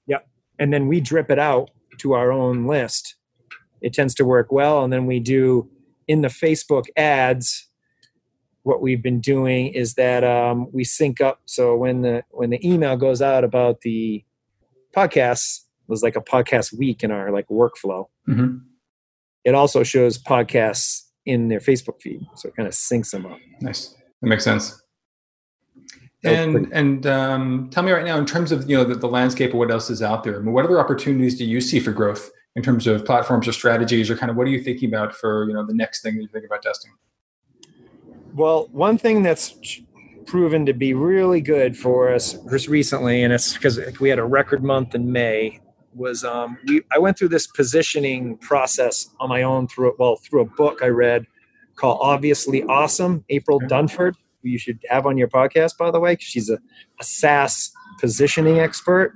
yeah 0.08 0.20
and 0.60 0.74
then 0.74 0.88
we 0.88 1.00
drip 1.00 1.30
it 1.30 1.40
out 1.40 1.70
to 1.98 2.14
our 2.14 2.32
own 2.32 2.66
list 2.66 3.16
it 3.82 3.94
tends 3.94 4.14
to 4.16 4.26
work 4.26 4.52
well 4.52 4.84
and 4.84 4.92
then 4.92 5.06
we 5.06 5.20
do 5.20 5.70
in 6.08 6.22
the 6.22 6.28
facebook 6.28 6.86
ads 6.98 7.68
what 8.64 8.82
we've 8.82 9.02
been 9.02 9.22
doing 9.22 9.68
is 9.68 9.94
that 9.96 10.24
um, 10.24 10.68
we 10.72 10.84
sync 10.84 11.22
up 11.22 11.42
so 11.46 11.76
when 11.76 12.02
the 12.02 12.24
when 12.32 12.50
the 12.50 12.68
email 12.68 12.98
goes 12.98 13.22
out 13.22 13.44
about 13.44 13.82
the 13.82 14.24
podcasts 14.96 15.62
was 15.88 16.04
like 16.04 16.16
a 16.16 16.22
podcast 16.22 16.78
week 16.78 17.04
in 17.04 17.12
our 17.12 17.32
like 17.32 17.48
workflow 17.48 18.06
mm-hmm. 18.28 18.58
it 19.44 19.56
also 19.56 19.84
shows 19.84 20.22
podcasts 20.22 21.10
in 21.30 21.48
their 21.48 21.60
Facebook 21.60 22.02
feed. 22.02 22.26
So 22.36 22.50
it 22.50 22.56
kind 22.56 22.68
of 22.68 22.74
syncs 22.74 23.12
them 23.12 23.28
up. 23.28 23.38
Nice. 23.62 23.96
That 24.22 24.28
makes 24.28 24.44
sense. 24.44 24.82
And 26.24 26.68
and 26.74 27.08
um, 27.08 27.70
tell 27.72 27.82
me 27.82 27.94
right 27.94 28.04
now, 28.04 28.18
in 28.18 28.26
terms 28.26 28.52
of 28.52 28.70
you 28.70 28.76
know 28.76 28.84
the, 28.84 28.96
the 28.96 29.08
landscape 29.08 29.52
of 29.52 29.58
what 29.58 29.72
else 29.72 29.90
is 29.90 30.02
out 30.02 30.26
there, 30.26 30.36
I 30.36 30.40
mean, 30.40 30.54
what 30.54 30.66
other 30.66 30.78
opportunities 30.78 31.38
do 31.38 31.46
you 31.46 31.62
see 31.62 31.80
for 31.80 31.94
growth 31.94 32.30
in 32.60 32.64
terms 32.64 32.88
of 32.88 33.06
platforms 33.06 33.48
or 33.48 33.54
strategies, 33.54 34.10
or 34.10 34.18
kind 34.18 34.30
of 34.30 34.36
what 34.36 34.46
are 34.46 34.50
you 34.50 34.62
thinking 34.62 34.90
about 34.90 35.16
for 35.16 35.48
you 35.48 35.54
know 35.54 35.66
the 35.66 35.74
next 35.74 36.02
thing 36.02 36.16
that 36.16 36.22
you 36.22 36.28
think 36.28 36.46
about 36.46 36.62
testing? 36.62 36.92
Well, 38.34 38.68
one 38.74 38.98
thing 38.98 39.24
that's 39.24 39.80
proven 40.26 40.66
to 40.66 40.74
be 40.74 40.94
really 40.94 41.40
good 41.40 41.78
for 41.78 42.14
us 42.14 42.34
just 42.50 42.68
recently, 42.68 43.24
and 43.24 43.32
it's 43.32 43.54
because 43.54 43.80
we 44.02 44.10
had 44.10 44.20
a 44.20 44.26
record 44.26 44.62
month 44.62 44.94
in 44.94 45.10
May 45.10 45.62
was 45.96 46.26
um, 46.26 46.58
we, 46.68 46.82
I 46.92 47.00
went 47.00 47.18
through 47.18 47.30
this 47.30 47.48
positioning 47.48 48.38
process 48.40 49.10
on 49.22 49.30
my 49.30 49.42
own 49.44 49.70
through 49.70 49.96
well 49.98 50.18
through 50.18 50.42
a 50.42 50.46
book 50.46 50.80
I 50.84 50.88
read 50.88 51.26
called 51.78 52.00
Obviously 52.02 52.64
Awesome. 52.64 53.24
April 53.30 53.62
Dunford, 53.62 54.16
who 54.44 54.50
you 54.50 54.58
should 54.58 54.80
have 54.90 55.06
on 55.06 55.18
your 55.18 55.30
podcast 55.30 55.78
by 55.78 55.92
the 55.92 56.00
way, 56.00 56.18
she's 56.20 56.50
a, 56.50 56.60
a 57.00 57.04
SaaS 57.06 57.72
positioning 58.02 58.60
expert. 58.60 59.14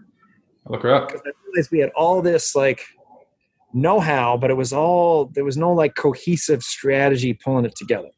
I'll 0.66 0.72
look 0.72 0.84
her 0.84 0.94
up. 0.96 1.10
Because 1.10 1.24
I 1.26 1.32
realized 1.46 1.72
we 1.72 1.80
had 1.80 1.90
all 1.90 2.22
this 2.22 2.56
like 2.56 2.86
know-how, 3.74 4.38
but 4.38 4.50
it 4.50 4.58
was 4.58 4.74
all 4.74 5.26
there 5.34 5.46
was 5.46 5.58
no 5.58 5.72
like 5.74 5.96
cohesive 5.96 6.64
strategy 6.64 7.34
pulling 7.34 7.66
it 7.66 7.76
together. 7.76 8.10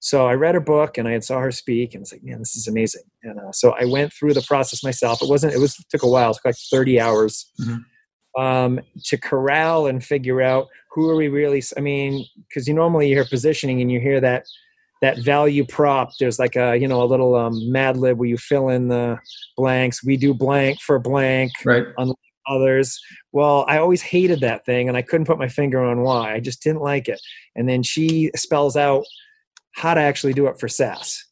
So 0.00 0.26
I 0.26 0.34
read 0.34 0.54
her 0.54 0.60
book 0.60 0.98
and 0.98 1.08
I 1.08 1.12
had 1.12 1.24
saw 1.24 1.40
her 1.40 1.50
speak 1.50 1.94
and 1.94 2.02
was 2.02 2.12
like, 2.12 2.22
man, 2.22 2.38
this 2.38 2.56
is 2.56 2.68
amazing. 2.68 3.04
And 3.22 3.38
uh, 3.38 3.52
so 3.52 3.74
I 3.80 3.86
went 3.86 4.12
through 4.12 4.34
the 4.34 4.42
process 4.42 4.84
myself. 4.84 5.22
It 5.22 5.30
wasn't, 5.30 5.54
it 5.54 5.58
was, 5.58 5.78
it 5.78 5.86
took 5.88 6.02
a 6.02 6.08
while. 6.08 6.30
It 6.30 6.34
took 6.34 6.44
like 6.44 6.56
30 6.70 7.00
hours. 7.00 7.50
Mm-hmm 7.58 7.76
um, 8.36 8.80
to 9.04 9.16
corral 9.16 9.86
and 9.86 10.04
figure 10.04 10.42
out 10.42 10.68
who 10.90 11.08
are 11.08 11.16
we 11.16 11.28
really 11.28 11.62
i 11.76 11.80
mean 11.80 12.24
because 12.48 12.66
you 12.66 12.74
normally 12.74 13.08
you 13.08 13.14
hear 13.14 13.24
positioning 13.24 13.80
and 13.80 13.90
you 13.90 14.00
hear 14.00 14.20
that 14.20 14.44
that 15.02 15.18
value 15.18 15.64
prop 15.64 16.10
there's 16.18 16.38
like 16.38 16.56
a 16.56 16.76
you 16.76 16.88
know 16.88 17.02
a 17.02 17.04
little 17.04 17.34
um, 17.34 17.70
mad 17.70 17.96
lib 17.96 18.18
where 18.18 18.28
you 18.28 18.36
fill 18.36 18.68
in 18.68 18.88
the 18.88 19.18
blanks 19.56 20.04
we 20.04 20.16
do 20.16 20.34
blank 20.34 20.80
for 20.80 20.98
blank 20.98 21.52
right 21.64 21.86
unlike 21.98 22.16
others 22.48 23.00
well 23.32 23.64
i 23.68 23.78
always 23.78 24.02
hated 24.02 24.40
that 24.40 24.64
thing 24.64 24.88
and 24.88 24.96
i 24.96 25.02
couldn't 25.02 25.26
put 25.26 25.38
my 25.38 25.48
finger 25.48 25.82
on 25.82 26.02
why 26.02 26.34
i 26.34 26.40
just 26.40 26.62
didn't 26.62 26.82
like 26.82 27.08
it 27.08 27.20
and 27.54 27.68
then 27.68 27.82
she 27.82 28.30
spells 28.36 28.76
out 28.76 29.04
how 29.72 29.94
to 29.94 30.00
actually 30.00 30.32
do 30.32 30.46
it 30.46 30.58
for 30.58 30.68
saas 30.68 31.24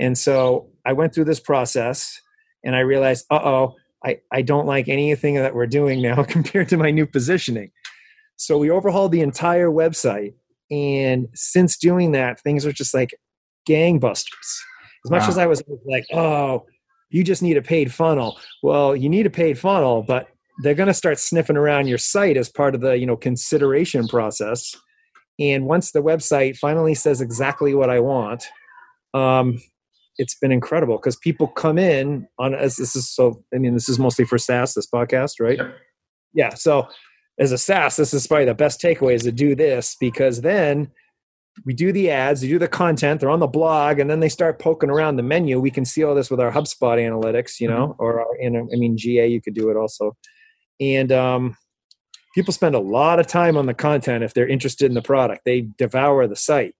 and 0.00 0.16
so 0.16 0.68
i 0.84 0.92
went 0.92 1.14
through 1.14 1.24
this 1.24 1.40
process 1.40 2.20
and 2.64 2.74
i 2.74 2.80
realized 2.80 3.24
uh-oh 3.30 3.74
I, 4.06 4.20
I 4.32 4.42
don't 4.42 4.66
like 4.66 4.88
anything 4.88 5.34
that 5.34 5.54
we're 5.54 5.66
doing 5.66 6.00
now 6.00 6.22
compared 6.28 6.68
to 6.70 6.76
my 6.76 6.90
new 6.90 7.06
positioning. 7.06 7.70
So 8.36 8.56
we 8.58 8.70
overhauled 8.70 9.12
the 9.12 9.20
entire 9.20 9.68
website. 9.68 10.34
And 10.70 11.28
since 11.34 11.76
doing 11.76 12.12
that, 12.12 12.40
things 12.40 12.64
are 12.66 12.72
just 12.72 12.94
like 12.94 13.14
gangbusters. 13.68 14.60
As 15.04 15.10
much 15.10 15.22
wow. 15.22 15.28
as 15.28 15.38
I 15.38 15.46
was 15.46 15.62
like, 15.86 16.04
oh, 16.12 16.66
you 17.10 17.22
just 17.22 17.42
need 17.42 17.56
a 17.56 17.62
paid 17.62 17.92
funnel. 17.92 18.38
Well, 18.62 18.96
you 18.96 19.08
need 19.08 19.26
a 19.26 19.30
paid 19.30 19.58
funnel, 19.58 20.02
but 20.02 20.28
they're 20.58 20.74
going 20.74 20.86
to 20.88 20.94
start 20.94 21.18
sniffing 21.18 21.56
around 21.56 21.86
your 21.86 21.98
site 21.98 22.36
as 22.36 22.48
part 22.48 22.74
of 22.74 22.80
the 22.80 22.98
you 22.98 23.06
know 23.06 23.16
consideration 23.16 24.08
process. 24.08 24.74
And 25.38 25.66
once 25.66 25.92
the 25.92 26.02
website 26.02 26.56
finally 26.56 26.94
says 26.94 27.20
exactly 27.20 27.74
what 27.74 27.90
I 27.90 28.00
want, 28.00 28.44
um, 29.12 29.58
it's 30.18 30.34
been 30.34 30.52
incredible 30.52 30.96
because 30.96 31.16
people 31.16 31.46
come 31.46 31.78
in 31.78 32.26
on 32.38 32.54
as 32.54 32.76
this 32.76 32.96
is 32.96 33.08
so 33.08 33.42
i 33.54 33.58
mean 33.58 33.74
this 33.74 33.88
is 33.88 33.98
mostly 33.98 34.24
for 34.24 34.38
saas 34.38 34.74
this 34.74 34.86
podcast 34.86 35.34
right 35.40 35.60
yeah 36.32 36.54
so 36.54 36.86
as 37.38 37.52
a 37.52 37.58
saas 37.58 37.96
this 37.96 38.14
is 38.14 38.26
probably 38.26 38.44
the 38.44 38.54
best 38.54 38.80
takeaway 38.80 39.14
is 39.14 39.22
to 39.22 39.32
do 39.32 39.54
this 39.54 39.96
because 40.00 40.40
then 40.40 40.90
we 41.64 41.72
do 41.72 41.92
the 41.92 42.10
ads 42.10 42.42
we 42.42 42.48
do 42.48 42.58
the 42.58 42.68
content 42.68 43.20
they're 43.20 43.30
on 43.30 43.40
the 43.40 43.46
blog 43.46 43.98
and 43.98 44.10
then 44.10 44.20
they 44.20 44.28
start 44.28 44.58
poking 44.58 44.90
around 44.90 45.16
the 45.16 45.22
menu 45.22 45.60
we 45.60 45.70
can 45.70 45.84
see 45.84 46.02
all 46.02 46.14
this 46.14 46.30
with 46.30 46.40
our 46.40 46.52
hubspot 46.52 46.98
analytics 46.98 47.60
you 47.60 47.68
know 47.68 47.88
mm-hmm. 47.88 48.02
or 48.02 48.20
our, 48.20 48.26
i 48.42 48.76
mean 48.76 48.96
ga 48.96 49.26
you 49.26 49.40
could 49.40 49.54
do 49.54 49.70
it 49.70 49.76
also 49.76 50.16
and 50.80 51.12
um, 51.12 51.56
people 52.34 52.52
spend 52.52 52.74
a 52.74 52.80
lot 52.80 53.18
of 53.18 53.26
time 53.26 53.56
on 53.56 53.66
the 53.66 53.74
content 53.74 54.24
if 54.24 54.34
they're 54.34 54.48
interested 54.48 54.86
in 54.86 54.94
the 54.94 55.02
product 55.02 55.42
they 55.44 55.62
devour 55.78 56.26
the 56.26 56.36
site 56.36 56.74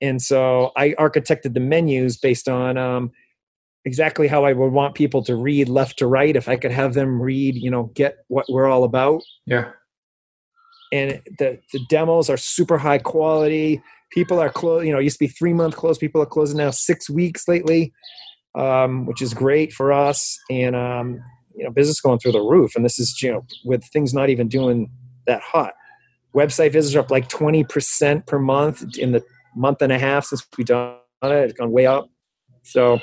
and 0.00 0.20
so 0.20 0.72
I 0.76 0.90
architected 0.90 1.54
the 1.54 1.60
menus 1.60 2.18
based 2.18 2.48
on 2.48 2.76
um, 2.76 3.12
exactly 3.84 4.28
how 4.28 4.44
I 4.44 4.52
would 4.52 4.72
want 4.72 4.94
people 4.94 5.22
to 5.24 5.36
read 5.36 5.68
left 5.68 5.98
to 5.98 6.06
right. 6.06 6.36
If 6.36 6.48
I 6.48 6.56
could 6.56 6.72
have 6.72 6.94
them 6.94 7.20
read, 7.20 7.56
you 7.56 7.70
know, 7.70 7.84
get 7.94 8.18
what 8.28 8.46
we're 8.48 8.66
all 8.66 8.84
about. 8.84 9.22
Yeah. 9.46 9.70
And 10.92 11.22
the 11.38 11.58
the 11.72 11.80
demos 11.88 12.30
are 12.30 12.36
super 12.36 12.78
high 12.78 12.98
quality. 12.98 13.82
People 14.12 14.38
are 14.38 14.50
close. 14.50 14.84
You 14.84 14.92
know, 14.92 14.98
used 14.98 15.18
to 15.18 15.24
be 15.24 15.28
three 15.28 15.52
month 15.52 15.76
close. 15.76 15.98
People 15.98 16.22
are 16.22 16.26
closing 16.26 16.58
now 16.58 16.70
six 16.70 17.10
weeks 17.10 17.48
lately, 17.48 17.92
um, 18.54 19.06
which 19.06 19.20
is 19.20 19.34
great 19.34 19.72
for 19.72 19.92
us. 19.92 20.38
And 20.50 20.76
um, 20.76 21.20
you 21.56 21.64
know, 21.64 21.70
business 21.70 22.00
going 22.00 22.18
through 22.18 22.32
the 22.32 22.40
roof. 22.40 22.76
And 22.76 22.84
this 22.84 22.98
is 22.98 23.20
you 23.22 23.32
know 23.32 23.46
with 23.64 23.84
things 23.84 24.14
not 24.14 24.28
even 24.28 24.48
doing 24.48 24.90
that 25.26 25.42
hot. 25.42 25.72
Website 26.34 26.72
visits 26.72 26.94
are 26.94 27.00
up 27.00 27.10
like 27.10 27.28
twenty 27.28 27.64
percent 27.64 28.26
per 28.26 28.38
month 28.38 28.98
in 28.98 29.12
the 29.12 29.22
month 29.54 29.82
and 29.82 29.92
a 29.92 29.98
half 29.98 30.26
since 30.26 30.46
we 30.56 30.64
done 30.64 30.96
it. 31.22 31.30
It's 31.32 31.52
gone 31.54 31.72
way 31.72 31.86
up. 31.86 32.08
So, 32.62 33.00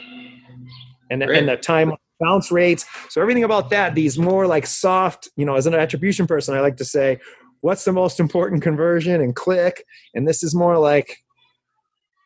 and 1.09 1.21
the, 1.21 1.29
and 1.29 1.47
the 1.47 1.57
time 1.57 1.93
bounce 2.19 2.51
rates. 2.51 2.85
So 3.09 3.21
everything 3.21 3.43
about 3.43 3.69
that, 3.71 3.95
these 3.95 4.17
more 4.17 4.45
like 4.45 4.65
soft, 4.65 5.29
you 5.35 5.45
know, 5.45 5.55
as 5.55 5.65
an 5.65 5.73
attribution 5.73 6.27
person, 6.27 6.55
I 6.55 6.61
like 6.61 6.77
to 6.77 6.85
say, 6.85 7.19
what's 7.61 7.85
the 7.85 7.91
most 7.91 8.19
important 8.19 8.61
conversion 8.61 9.21
and 9.21 9.35
click. 9.35 9.85
And 10.13 10.27
this 10.27 10.43
is 10.43 10.53
more 10.53 10.77
like 10.77 11.22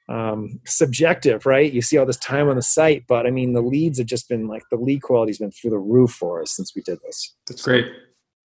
um, 0.09 0.59
subjective, 0.65 1.45
right? 1.45 1.71
You 1.71 1.81
see 1.81 1.97
all 1.97 2.05
this 2.05 2.17
time 2.17 2.49
on 2.49 2.55
the 2.55 2.61
site, 2.61 3.05
but 3.07 3.27
I 3.27 3.31
mean, 3.31 3.53
the 3.53 3.61
leads 3.61 3.97
have 3.97 4.07
just 4.07 4.29
been 4.29 4.47
like 4.47 4.63
the 4.71 4.77
lead 4.77 5.01
quality's 5.01 5.39
been 5.39 5.51
through 5.51 5.71
the 5.71 5.79
roof 5.79 6.11
for 6.11 6.41
us 6.41 6.51
since 6.51 6.75
we 6.75 6.81
did 6.81 6.99
this. 7.05 7.35
That's 7.47 7.61
great. 7.61 7.87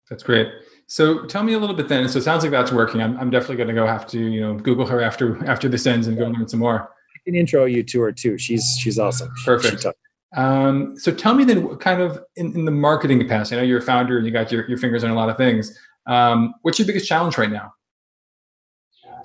That's 0.10 0.24
great. 0.24 0.50
So 0.88 1.26
tell 1.26 1.44
me 1.44 1.54
a 1.54 1.60
little 1.60 1.76
bit 1.76 1.90
then. 1.90 2.08
So 2.08 2.20
it 2.20 2.24
sounds 2.24 2.44
like 2.44 2.52
that's 2.52 2.72
working. 2.72 3.02
I'm, 3.02 3.18
I'm 3.18 3.30
definitely 3.30 3.58
going 3.58 3.68
to 3.68 3.74
go 3.74 3.86
have 3.86 4.08
to, 4.08 4.20
you 4.20 4.40
know, 4.40 4.54
Google 4.56 4.86
her 4.86 5.02
after 5.02 5.44
after 5.46 5.68
this 5.68 5.86
ends 5.86 6.08
and 6.08 6.18
go 6.18 6.28
learn 6.28 6.48
some 6.48 6.62
more. 6.62 6.84
I 6.84 7.20
can 7.26 7.36
intro 7.36 7.66
you 7.66 7.84
to 7.84 8.02
her 8.02 8.12
too. 8.12 8.38
She's 8.38 8.78
she's 8.80 8.98
awesome. 8.98 9.30
Perfect. 9.44 9.82
She 9.82 9.90
um, 10.36 10.98
so 10.98 11.14
tell 11.14 11.34
me 11.34 11.44
then, 11.46 11.64
what 11.64 11.80
kind 11.80 12.02
of 12.02 12.24
in, 12.36 12.54
in, 12.54 12.66
the 12.66 12.72
marketing 12.72 13.20
capacity. 13.20 13.56
I 13.56 13.60
know 13.60 13.66
you're 13.66 13.80
a 13.80 13.82
founder 13.82 14.18
and 14.18 14.26
you 14.26 14.32
got 14.32 14.52
your, 14.52 14.68
your 14.68 14.78
fingers 14.78 15.04
on 15.04 15.10
a 15.10 15.16
lot 15.16 15.30
of 15.30 15.38
things. 15.38 15.78
Um, 16.06 16.54
what's 16.62 16.78
your 16.80 16.86
biggest 16.86 17.08
challenge 17.08 17.38
right 17.38 17.50
now? 17.50 17.74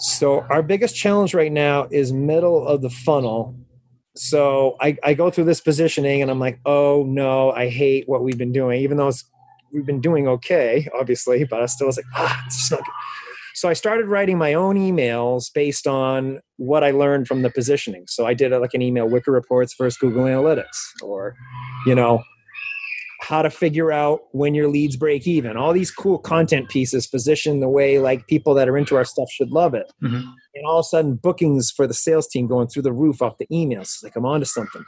So 0.02 0.40
our 0.50 0.62
biggest 0.62 0.96
challenge 0.96 1.32
right 1.32 1.52
now 1.52 1.86
is 1.92 2.12
middle 2.12 2.66
of 2.66 2.82
the 2.82 2.90
funnel. 2.90 3.54
So 4.16 4.76
I, 4.80 4.96
I 5.04 5.14
go 5.14 5.30
through 5.30 5.44
this 5.44 5.60
positioning 5.60 6.22
and 6.22 6.30
I'm 6.30 6.40
like, 6.40 6.58
oh 6.66 7.04
no, 7.06 7.52
I 7.52 7.68
hate 7.68 8.08
what 8.08 8.24
we've 8.24 8.36
been 8.36 8.50
doing, 8.50 8.80
even 8.80 8.96
though 8.96 9.08
it's 9.08 9.24
we've 9.72 9.86
been 9.86 10.00
doing 10.00 10.26
okay, 10.26 10.88
obviously, 10.98 11.44
but 11.44 11.62
I 11.62 11.66
still 11.66 11.86
was 11.86 11.98
like, 11.98 12.06
ah, 12.16 12.42
it's 12.46 12.56
just 12.56 12.72
not 12.72 12.80
good. 12.80 12.92
So 13.54 13.68
I 13.68 13.74
started 13.74 14.06
writing 14.06 14.38
my 14.38 14.54
own 14.54 14.76
emails 14.76 15.52
based 15.54 15.86
on 15.86 16.40
what 16.56 16.82
I 16.82 16.90
learned 16.90 17.28
from 17.28 17.42
the 17.42 17.50
positioning. 17.50 18.04
So 18.08 18.26
I 18.26 18.34
did 18.34 18.50
like 18.50 18.74
an 18.74 18.82
email 18.82 19.08
Wicked 19.08 19.30
Reports 19.30 19.74
versus 19.78 19.96
Google 19.98 20.24
Analytics, 20.24 21.00
or 21.02 21.36
you 21.86 21.94
know, 21.94 22.24
how 23.22 23.40
to 23.40 23.50
figure 23.50 23.92
out 23.92 24.22
when 24.32 24.52
your 24.52 24.66
leads 24.66 24.96
break 24.96 25.28
even. 25.28 25.56
All 25.56 25.72
these 25.72 25.92
cool 25.92 26.18
content 26.18 26.68
pieces 26.68 27.06
positioned 27.06 27.62
the 27.62 27.68
way 27.68 28.00
like 28.00 28.26
people 28.26 28.52
that 28.54 28.68
are 28.68 28.76
into 28.76 28.96
our 28.96 29.04
stuff 29.04 29.30
should 29.30 29.50
love 29.50 29.74
it. 29.74 29.92
Mm-hmm. 30.02 30.16
And 30.54 30.66
all 30.66 30.80
of 30.80 30.84
a 30.84 30.88
sudden, 30.88 31.14
bookings 31.14 31.70
for 31.70 31.86
the 31.86 31.94
sales 31.94 32.26
team 32.26 32.48
going 32.48 32.66
through 32.66 32.82
the 32.82 32.92
roof 32.92 33.22
off 33.22 33.38
the 33.38 33.46
emails. 33.46 34.02
Like 34.02 34.16
I'm 34.16 34.26
onto 34.26 34.44
something. 34.44 34.84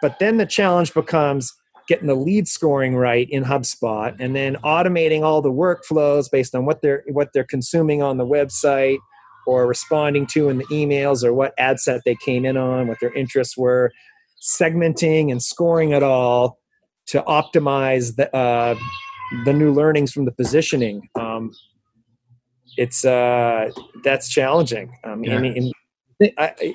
But 0.00 0.18
then 0.18 0.38
the 0.38 0.46
challenge 0.46 0.94
becomes 0.94 1.52
getting 1.86 2.06
the 2.06 2.14
lead 2.14 2.48
scoring 2.48 2.96
right 2.96 3.28
in 3.28 3.44
HubSpot 3.44 4.16
and 4.18 4.34
then 4.34 4.56
automating 4.64 5.22
all 5.22 5.42
the 5.42 5.52
workflows 5.52 6.30
based 6.30 6.54
on 6.54 6.64
what 6.64 6.80
they're 6.80 7.04
what 7.08 7.28
they're 7.34 7.44
consuming 7.44 8.02
on 8.02 8.16
the 8.16 8.26
website 8.26 8.98
or 9.46 9.66
responding 9.66 10.26
to 10.28 10.48
in 10.48 10.56
the 10.56 10.64
emails 10.66 11.22
or 11.22 11.34
what 11.34 11.52
ad 11.58 11.78
set 11.78 12.00
they 12.06 12.16
came 12.24 12.46
in 12.46 12.56
on, 12.56 12.88
what 12.88 12.98
their 13.00 13.12
interests 13.12 13.58
were, 13.58 13.92
segmenting 14.42 15.30
and 15.30 15.42
scoring 15.42 15.90
it 15.90 16.02
all 16.02 16.58
to 17.06 17.22
optimize 17.22 18.16
the 18.16 18.34
uh, 18.34 18.74
the 19.44 19.52
new 19.52 19.72
learnings 19.72 20.12
from 20.12 20.24
the 20.24 20.32
positioning. 20.32 21.08
Um, 21.18 21.52
it's 22.76 23.04
uh, 23.04 23.70
that's 24.02 24.28
challenging. 24.28 24.96
Um, 25.04 25.24
yeah. 25.24 25.38
I 25.38 26.32
I, 26.38 26.54
I, 26.58 26.74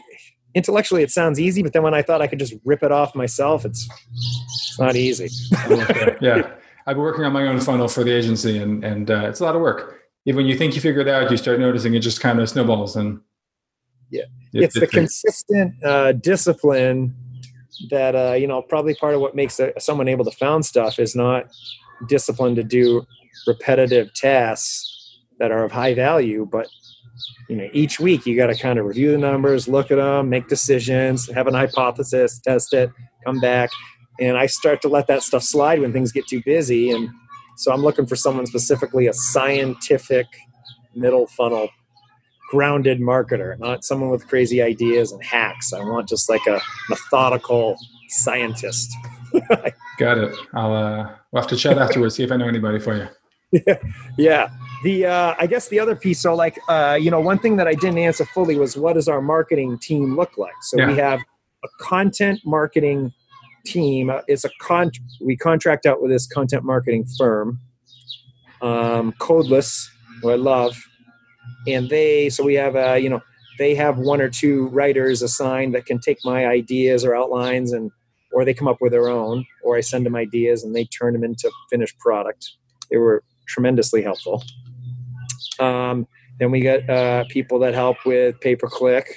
intellectually 0.53 1.03
it 1.03 1.11
sounds 1.11 1.39
easy, 1.39 1.63
but 1.63 1.73
then 1.73 1.83
when 1.83 1.93
I 1.93 2.01
thought 2.01 2.21
I 2.21 2.27
could 2.27 2.39
just 2.39 2.53
rip 2.65 2.83
it 2.83 2.91
off 2.91 3.15
myself, 3.15 3.65
it's 3.65 3.87
it's 4.45 4.79
not 4.79 4.95
easy. 4.95 5.29
yeah, 6.21 6.51
I've 6.85 6.95
been 6.95 7.03
working 7.03 7.25
on 7.25 7.33
my 7.33 7.47
own 7.47 7.59
funnel 7.59 7.87
for 7.87 8.03
the 8.03 8.11
agency, 8.11 8.59
and 8.59 8.83
and 8.83 9.11
uh, 9.11 9.27
it's 9.27 9.39
a 9.39 9.43
lot 9.43 9.55
of 9.55 9.61
work. 9.61 10.01
Even 10.25 10.37
when 10.37 10.45
you 10.45 10.57
think 10.57 10.75
you 10.75 10.81
figure 10.81 11.01
it 11.01 11.07
out, 11.07 11.31
you 11.31 11.37
start 11.37 11.59
noticing 11.59 11.93
it 11.95 11.99
just 11.99 12.21
kind 12.21 12.39
of 12.39 12.49
snowballs 12.49 12.95
and. 12.95 13.19
Yeah, 14.11 14.23
it, 14.53 14.63
it's 14.63 14.79
the 14.79 14.87
consistent 14.87 15.75
uh, 15.83 16.13
discipline 16.13 17.15
that 17.89 18.15
uh, 18.15 18.33
you 18.33 18.47
know 18.47 18.61
probably 18.61 18.95
part 18.95 19.15
of 19.15 19.21
what 19.21 19.35
makes 19.35 19.59
a, 19.59 19.71
someone 19.79 20.07
able 20.07 20.25
to 20.25 20.31
found 20.31 20.65
stuff 20.65 20.99
is 20.99 21.15
not 21.15 21.45
discipline 22.07 22.55
to 22.55 22.63
do 22.63 23.05
repetitive 23.47 24.13
tasks 24.13 25.19
that 25.39 25.51
are 25.51 25.63
of 25.63 25.71
high 25.71 25.93
value 25.93 26.47
but 26.49 26.67
you 27.47 27.55
know 27.55 27.67
each 27.73 27.99
week 27.99 28.25
you 28.25 28.35
got 28.35 28.47
to 28.47 28.55
kind 28.55 28.79
of 28.79 28.85
review 28.85 29.11
the 29.11 29.17
numbers 29.17 29.67
look 29.67 29.91
at 29.91 29.95
them 29.95 30.29
make 30.29 30.47
decisions 30.47 31.29
have 31.31 31.47
an 31.47 31.53
hypothesis 31.53 32.39
test 32.39 32.73
it 32.73 32.91
come 33.25 33.39
back 33.39 33.69
and 34.19 34.37
i 34.37 34.45
start 34.45 34.81
to 34.81 34.87
let 34.87 35.07
that 35.07 35.23
stuff 35.23 35.43
slide 35.43 35.79
when 35.79 35.93
things 35.93 36.11
get 36.11 36.27
too 36.27 36.41
busy 36.45 36.91
and 36.91 37.09
so 37.57 37.71
i'm 37.71 37.81
looking 37.81 38.05
for 38.05 38.15
someone 38.15 38.45
specifically 38.45 39.07
a 39.07 39.13
scientific 39.13 40.25
middle 40.95 41.27
funnel 41.27 41.69
grounded 42.49 42.99
marketer, 42.99 43.57
not 43.59 43.83
someone 43.83 44.09
with 44.09 44.27
crazy 44.27 44.61
ideas 44.61 45.11
and 45.11 45.23
hacks. 45.23 45.71
I 45.71 45.79
want 45.79 46.09
just 46.09 46.29
like 46.29 46.45
a 46.47 46.59
methodical 46.89 47.77
scientist. 48.09 48.91
Got 49.99 50.17
it. 50.17 50.35
I'll 50.53 50.73
uh, 50.73 51.15
we'll 51.31 51.41
have 51.41 51.49
to 51.49 51.55
chat 51.55 51.77
afterwards, 51.77 52.15
see 52.15 52.23
if 52.23 52.31
I 52.31 52.37
know 52.37 52.47
anybody 52.47 52.79
for 52.79 52.97
you. 52.97 53.07
Yeah, 53.51 53.77
yeah. 54.17 54.49
The 54.83 55.05
uh, 55.05 55.35
I 55.37 55.45
guess 55.45 55.67
the 55.67 55.79
other 55.79 55.95
piece. 55.95 56.21
So, 56.21 56.33
like, 56.33 56.59
uh, 56.67 56.97
you 56.99 57.11
know, 57.11 57.19
one 57.19 57.37
thing 57.37 57.57
that 57.57 57.67
I 57.67 57.73
didn't 57.75 57.99
answer 57.99 58.25
fully 58.25 58.57
was 58.57 58.75
what 58.75 58.93
does 58.93 59.07
our 59.07 59.21
marketing 59.21 59.77
team 59.79 60.15
look 60.15 60.37
like? 60.37 60.53
So 60.63 60.79
yeah. 60.79 60.87
we 60.87 60.97
have 60.97 61.19
a 61.63 61.67
content 61.79 62.39
marketing 62.45 63.13
team. 63.65 64.09
Uh, 64.09 64.21
it's 64.27 64.43
a 64.43 64.49
con. 64.59 64.91
We 65.21 65.37
contract 65.37 65.85
out 65.85 66.01
with 66.01 66.09
this 66.09 66.25
content 66.25 66.63
marketing 66.63 67.05
firm, 67.17 67.59
um, 68.63 69.13
Codeless, 69.19 69.87
who 70.21 70.31
I 70.31 70.35
love 70.35 70.75
and 71.67 71.89
they 71.89 72.29
so 72.29 72.43
we 72.43 72.53
have 72.53 72.75
a 72.75 72.99
you 72.99 73.09
know 73.09 73.21
they 73.57 73.75
have 73.75 73.97
one 73.97 74.21
or 74.21 74.29
two 74.29 74.67
writers 74.67 75.21
assigned 75.21 75.73
that 75.75 75.85
can 75.85 75.99
take 75.99 76.17
my 76.23 76.47
ideas 76.47 77.03
or 77.03 77.15
outlines 77.15 77.73
and 77.73 77.91
or 78.31 78.45
they 78.45 78.53
come 78.53 78.67
up 78.67 78.77
with 78.79 78.91
their 78.91 79.09
own 79.09 79.45
or 79.63 79.77
i 79.77 79.81
send 79.81 80.05
them 80.05 80.15
ideas 80.15 80.63
and 80.63 80.75
they 80.75 80.85
turn 80.85 81.13
them 81.13 81.23
into 81.23 81.51
finished 81.69 81.97
product. 81.99 82.51
They 82.89 82.97
were 82.97 83.23
tremendously 83.47 84.01
helpful. 84.01 84.43
Um, 85.59 86.07
then 86.39 86.51
we 86.51 86.61
got 86.61 86.89
uh, 86.89 87.25
people 87.29 87.59
that 87.59 87.73
help 87.73 87.97
with 88.05 88.39
pay 88.39 88.55
per 88.55 88.67
click 88.67 89.15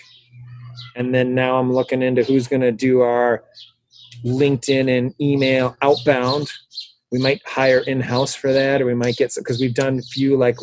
and 0.96 1.14
then 1.14 1.35
now 1.35 1.59
i'm 1.59 1.72
looking 1.72 2.02
into 2.02 2.22
who's 2.22 2.48
going 2.48 2.62
to 2.62 2.72
do 2.72 3.00
our 3.00 3.44
linkedin 4.24 4.88
and 4.96 5.14
email 5.20 5.76
outbound. 5.83 6.50
We 7.11 7.18
might 7.18 7.42
hire 7.46 7.81
in-house 7.81 8.35
for 8.35 8.52
that 8.52 8.81
or 8.81 8.87
we 8.87 8.94
might 8.94 9.16
get 9.16 9.33
some 9.33 9.42
because 9.42 9.61
we've 9.61 9.74
done 9.74 9.98
a 9.98 10.02
few 10.02 10.37
like 10.37 10.57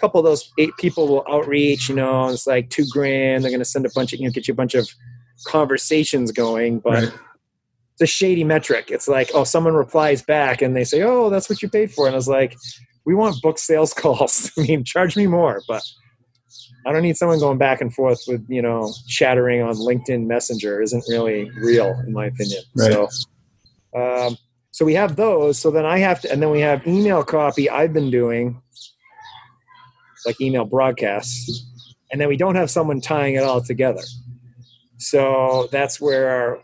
couple 0.00 0.18
of 0.20 0.24
those 0.24 0.50
eight 0.58 0.76
people 0.78 1.08
will 1.08 1.24
outreach, 1.28 1.88
you 1.88 1.94
know, 1.94 2.28
it's 2.28 2.46
like 2.46 2.70
two 2.70 2.84
grand. 2.90 3.44
They're 3.44 3.50
going 3.50 3.60
to 3.60 3.64
send 3.64 3.86
a 3.86 3.90
bunch 3.94 4.12
of, 4.12 4.20
you 4.20 4.26
know, 4.26 4.32
get 4.32 4.48
you 4.48 4.52
a 4.52 4.56
bunch 4.56 4.74
of 4.74 4.88
conversations 5.46 6.32
going, 6.32 6.80
but 6.80 7.04
right. 7.04 7.12
it's 7.92 8.02
a 8.02 8.06
shady 8.06 8.44
metric. 8.44 8.90
It's 8.90 9.08
like, 9.08 9.30
oh, 9.34 9.44
someone 9.44 9.74
replies 9.74 10.22
back 10.22 10.62
and 10.62 10.76
they 10.76 10.84
say, 10.84 11.02
oh, 11.02 11.30
that's 11.30 11.48
what 11.48 11.62
you 11.62 11.68
paid 11.68 11.92
for. 11.92 12.06
And 12.06 12.14
I 12.14 12.16
was 12.16 12.28
like, 12.28 12.56
we 13.04 13.14
want 13.14 13.40
book 13.42 13.58
sales 13.58 13.92
calls. 13.94 14.50
I 14.58 14.62
mean, 14.62 14.84
charge 14.84 15.16
me 15.16 15.26
more, 15.26 15.62
but 15.68 15.82
I 16.86 16.92
don't 16.92 17.02
need 17.02 17.16
someone 17.16 17.38
going 17.38 17.58
back 17.58 17.80
and 17.80 17.92
forth 17.92 18.22
with, 18.26 18.44
you 18.48 18.62
know, 18.62 18.92
chattering 19.06 19.62
on 19.62 19.74
LinkedIn 19.74 20.26
Messenger 20.26 20.80
isn't 20.80 21.04
really 21.08 21.50
real, 21.50 21.90
in 22.06 22.12
my 22.12 22.26
opinion. 22.26 22.62
Right. 22.74 22.92
So, 22.92 23.08
um, 23.94 24.36
so 24.70 24.84
we 24.84 24.94
have 24.94 25.16
those. 25.16 25.58
So 25.58 25.70
then 25.70 25.84
I 25.84 25.98
have 25.98 26.20
to, 26.22 26.32
and 26.32 26.42
then 26.42 26.50
we 26.50 26.60
have 26.60 26.86
email 26.86 27.22
copy 27.22 27.68
I've 27.68 27.92
been 27.92 28.10
doing 28.10 28.62
like 30.26 30.40
email 30.40 30.64
broadcasts, 30.64 31.66
and 32.12 32.20
then 32.20 32.28
we 32.28 32.36
don't 32.36 32.56
have 32.56 32.70
someone 32.70 33.00
tying 33.00 33.34
it 33.34 33.42
all 33.42 33.60
together. 33.60 34.02
So 34.98 35.68
that's 35.72 36.00
where 36.00 36.30
our 36.30 36.58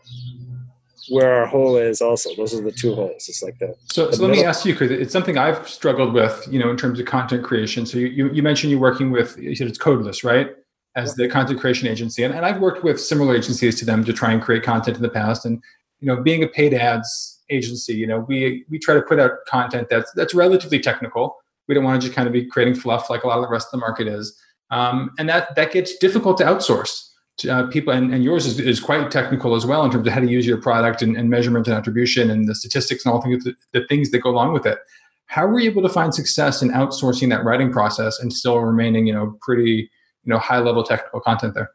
where 1.09 1.33
our 1.33 1.47
hole 1.47 1.77
is 1.77 2.01
also. 2.01 2.29
Those 2.35 2.53
are 2.53 2.61
the 2.61 2.71
two 2.71 2.93
holes. 2.93 3.25
It's 3.27 3.41
like 3.41 3.57
that 3.59 3.75
so, 3.91 4.11
so 4.11 4.21
let 4.21 4.31
me 4.31 4.43
ask 4.43 4.65
you 4.65 4.73
because 4.73 4.91
it's 4.91 5.13
something 5.13 5.37
i've 5.37 5.67
struggled 5.67 6.13
with 6.13 6.45
you 6.51 6.59
know 6.59 6.69
in 6.69 6.77
terms 6.77 6.99
of 6.99 7.05
content 7.05 7.43
creation. 7.43 7.85
So 7.85 7.97
you, 7.97 8.07
you, 8.07 8.31
you 8.33 8.43
mentioned 8.43 8.71
you're 8.71 8.79
working 8.79 9.11
with 9.11 9.37
you 9.37 9.55
said 9.55 9.67
it's 9.67 9.77
codeless 9.77 10.23
right? 10.23 10.51
As 10.95 11.15
the 11.15 11.29
content 11.29 11.59
creation 11.59 11.87
agency. 11.87 12.23
And, 12.23 12.33
and 12.33 12.45
i've 12.45 12.59
worked 12.59 12.83
with 12.83 12.99
similar 12.99 13.35
agencies 13.35 13.79
to 13.79 13.85
them 13.85 14.03
to 14.05 14.13
try 14.13 14.31
and 14.31 14.41
create 14.41 14.63
content 14.63 14.97
in 14.97 15.03
the 15.03 15.09
past. 15.09 15.45
And 15.45 15.61
you 15.99 16.07
know 16.07 16.21
being 16.21 16.43
a 16.43 16.47
paid 16.47 16.73
ads 16.73 17.41
agency 17.49 17.93
you 17.93 18.05
know 18.05 18.19
we 18.19 18.65
we 18.69 18.77
try 18.77 18.93
to 18.93 19.01
put 19.01 19.19
out 19.19 19.31
content 19.47 19.87
that's 19.89 20.11
that's 20.13 20.33
relatively 20.33 20.79
technical 20.79 21.37
we 21.67 21.75
don't 21.75 21.83
want 21.83 22.01
to 22.01 22.07
just 22.07 22.15
kind 22.15 22.27
of 22.27 22.33
be 22.33 22.45
creating 22.45 22.75
fluff 22.75 23.09
like 23.09 23.23
a 23.23 23.27
lot 23.27 23.37
of 23.37 23.43
the 23.43 23.49
rest 23.49 23.67
of 23.67 23.71
the 23.71 23.77
market 23.77 24.07
is. 24.07 24.37
Um, 24.69 25.11
and 25.17 25.29
that 25.29 25.55
that 25.55 25.71
gets 25.71 25.97
difficult 25.97 26.37
to 26.37 26.43
outsource. 26.43 27.03
To, 27.39 27.49
uh, 27.49 27.67
people 27.67 27.93
and, 27.93 28.11
and 28.11 28.23
yours 28.23 28.47
is, 28.47 28.59
is, 28.59 28.79
quite 28.79 29.11
technical 29.11 29.53
as 29.53 29.63
well 29.63 29.85
in 29.85 29.91
terms 29.91 30.07
of 30.07 30.13
how 30.13 30.19
to 30.19 30.27
use 30.27 30.47
your 30.47 30.59
product 30.59 31.03
and, 31.03 31.15
and 31.15 31.29
measurement 31.29 31.67
and 31.67 31.75
attribution 31.75 32.31
and 32.31 32.47
the 32.47 32.55
statistics 32.55 33.05
and 33.05 33.13
all 33.13 33.21
the, 33.21 33.53
the 33.73 33.85
things 33.85 34.09
that 34.09 34.19
go 34.19 34.31
along 34.31 34.53
with 34.53 34.65
it. 34.65 34.79
How 35.27 35.45
were 35.45 35.59
you 35.59 35.69
able 35.69 35.83
to 35.83 35.89
find 35.89 36.15
success 36.15 36.63
in 36.63 36.69
outsourcing 36.69 37.29
that 37.29 37.43
writing 37.43 37.71
process 37.71 38.19
and 38.19 38.33
still 38.33 38.57
remaining, 38.57 39.05
you 39.05 39.13
know, 39.13 39.37
pretty, 39.39 39.87
you 40.23 40.33
know, 40.33 40.39
high 40.39 40.57
level 40.57 40.83
technical 40.83 41.19
content 41.19 41.53
there? 41.53 41.69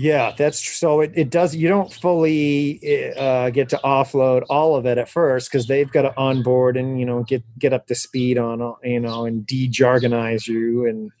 Yeah, 0.00 0.32
that's 0.34 0.66
so. 0.78 1.02
It, 1.02 1.12
it 1.14 1.28
does. 1.28 1.54
You 1.54 1.68
don't 1.68 1.92
fully 1.92 2.80
uh, 3.18 3.50
get 3.50 3.68
to 3.68 3.80
offload 3.84 4.44
all 4.48 4.74
of 4.74 4.86
it 4.86 4.96
at 4.96 5.10
first 5.10 5.52
because 5.52 5.66
they've 5.66 5.92
got 5.92 6.02
to 6.02 6.16
onboard 6.16 6.78
and 6.78 6.98
you 6.98 7.04
know 7.04 7.22
get 7.22 7.42
get 7.58 7.74
up 7.74 7.86
to 7.88 7.94
speed 7.94 8.38
on 8.38 8.76
you 8.82 8.98
know 8.98 9.26
and 9.26 9.46
de-jargonize 9.46 10.46
you 10.48 10.86
and 10.86 11.12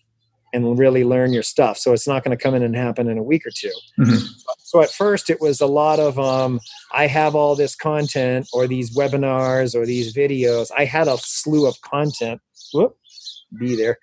and 0.54 0.78
really 0.78 1.04
learn 1.04 1.34
your 1.34 1.42
stuff. 1.42 1.76
So 1.76 1.92
it's 1.92 2.08
not 2.08 2.24
going 2.24 2.34
to 2.34 2.42
come 2.42 2.54
in 2.54 2.62
and 2.62 2.74
happen 2.74 3.06
in 3.06 3.18
a 3.18 3.22
week 3.22 3.44
or 3.44 3.50
2 3.50 3.70
mm-hmm. 3.98 4.26
So 4.60 4.80
at 4.80 4.90
first 4.90 5.28
it 5.28 5.42
was 5.42 5.60
a 5.60 5.66
lot 5.66 6.00
of 6.00 6.18
um, 6.18 6.58
I 6.90 7.06
have 7.06 7.34
all 7.34 7.54
this 7.54 7.76
content 7.76 8.48
or 8.50 8.66
these 8.66 8.96
webinars 8.96 9.74
or 9.74 9.84
these 9.84 10.14
videos. 10.14 10.70
I 10.74 10.86
had 10.86 11.06
a 11.06 11.18
slew 11.18 11.68
of 11.68 11.78
content. 11.82 12.40
Whoop, 12.72 12.96
be 13.58 13.74
there 13.74 13.98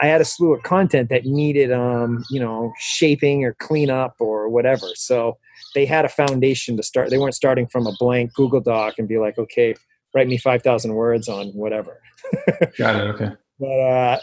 I 0.00 0.06
had 0.06 0.20
a 0.20 0.24
slew 0.24 0.54
of 0.54 0.62
content 0.62 1.10
that 1.10 1.26
needed, 1.26 1.70
um, 1.70 2.24
you 2.30 2.40
know, 2.40 2.72
shaping 2.78 3.44
or 3.44 3.54
cleanup 3.54 4.14
or 4.18 4.48
whatever. 4.48 4.86
So 4.94 5.38
they 5.74 5.84
had 5.84 6.04
a 6.04 6.08
foundation 6.08 6.76
to 6.76 6.82
start. 6.82 7.10
They 7.10 7.18
weren't 7.18 7.34
starting 7.34 7.66
from 7.66 7.86
a 7.86 7.92
blank 7.98 8.32
Google 8.34 8.60
Doc 8.60 8.94
and 8.98 9.06
be 9.06 9.18
like, 9.18 9.38
okay, 9.38 9.74
write 10.14 10.28
me 10.28 10.38
5,000 10.38 10.94
words 10.94 11.28
on 11.28 11.48
whatever. 11.48 12.00
Got 12.78 12.96
it. 12.96 13.08
Okay. 13.14 13.30
But, 13.60 13.66
uh, 13.66 14.18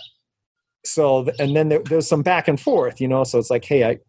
so, 0.85 1.29
and 1.39 1.55
then 1.55 1.69
there, 1.69 1.79
there's 1.83 2.07
some 2.07 2.23
back 2.23 2.47
and 2.47 2.59
forth, 2.59 2.99
you 2.99 3.07
know, 3.07 3.23
so 3.23 3.37
it's 3.37 3.49
like, 3.49 3.65
hey, 3.65 3.83
I, 3.83 3.99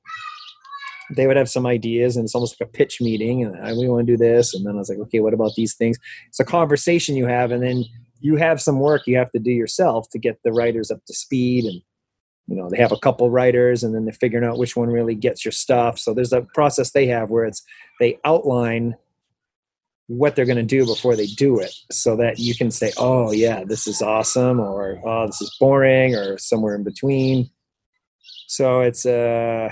they 1.14 1.26
would 1.26 1.36
have 1.36 1.50
some 1.50 1.66
ideas 1.66 2.16
and 2.16 2.24
it's 2.24 2.34
almost 2.34 2.58
like 2.58 2.68
a 2.68 2.72
pitch 2.72 3.00
meeting 3.00 3.44
and 3.44 3.56
I, 3.56 3.72
we 3.72 3.88
want 3.88 4.06
to 4.06 4.12
do 4.12 4.16
this. 4.16 4.54
And 4.54 4.64
then 4.64 4.76
I 4.76 4.78
was 4.78 4.88
like, 4.88 4.98
okay, 4.98 5.20
what 5.20 5.34
about 5.34 5.52
these 5.56 5.74
things? 5.74 5.98
It's 6.28 6.40
a 6.40 6.44
conversation 6.44 7.16
you 7.16 7.26
have. 7.26 7.50
And 7.50 7.62
then 7.62 7.84
you 8.20 8.36
have 8.36 8.60
some 8.60 8.78
work 8.78 9.06
you 9.06 9.16
have 9.16 9.32
to 9.32 9.38
do 9.38 9.50
yourself 9.50 10.08
to 10.10 10.18
get 10.18 10.38
the 10.44 10.52
writers 10.52 10.90
up 10.90 11.04
to 11.06 11.14
speed 11.14 11.64
and 11.64 11.82
you 12.46 12.56
know 12.56 12.68
they 12.68 12.76
have 12.76 12.92
a 12.92 12.98
couple 12.98 13.30
writers 13.30 13.82
and 13.82 13.94
then 13.94 14.04
they're 14.04 14.12
figuring 14.12 14.44
out 14.44 14.58
which 14.58 14.76
one 14.76 14.88
really 14.88 15.14
gets 15.14 15.44
your 15.44 15.52
stuff 15.52 15.98
so 15.98 16.12
there's 16.12 16.32
a 16.32 16.42
process 16.54 16.90
they 16.90 17.06
have 17.06 17.30
where 17.30 17.44
it's 17.44 17.62
they 17.98 18.18
outline 18.24 18.94
what 20.08 20.34
they're 20.34 20.44
going 20.44 20.56
to 20.56 20.62
do 20.62 20.84
before 20.84 21.14
they 21.14 21.26
do 21.26 21.60
it 21.60 21.72
so 21.92 22.16
that 22.16 22.38
you 22.38 22.54
can 22.54 22.70
say 22.70 22.92
oh 22.96 23.32
yeah 23.32 23.62
this 23.64 23.86
is 23.86 24.02
awesome 24.02 24.58
or 24.58 25.00
oh 25.04 25.26
this 25.26 25.40
is 25.40 25.56
boring 25.60 26.14
or 26.14 26.36
somewhere 26.38 26.74
in 26.74 26.82
between 26.82 27.48
so 28.48 28.80
it's 28.80 29.06
a 29.06 29.70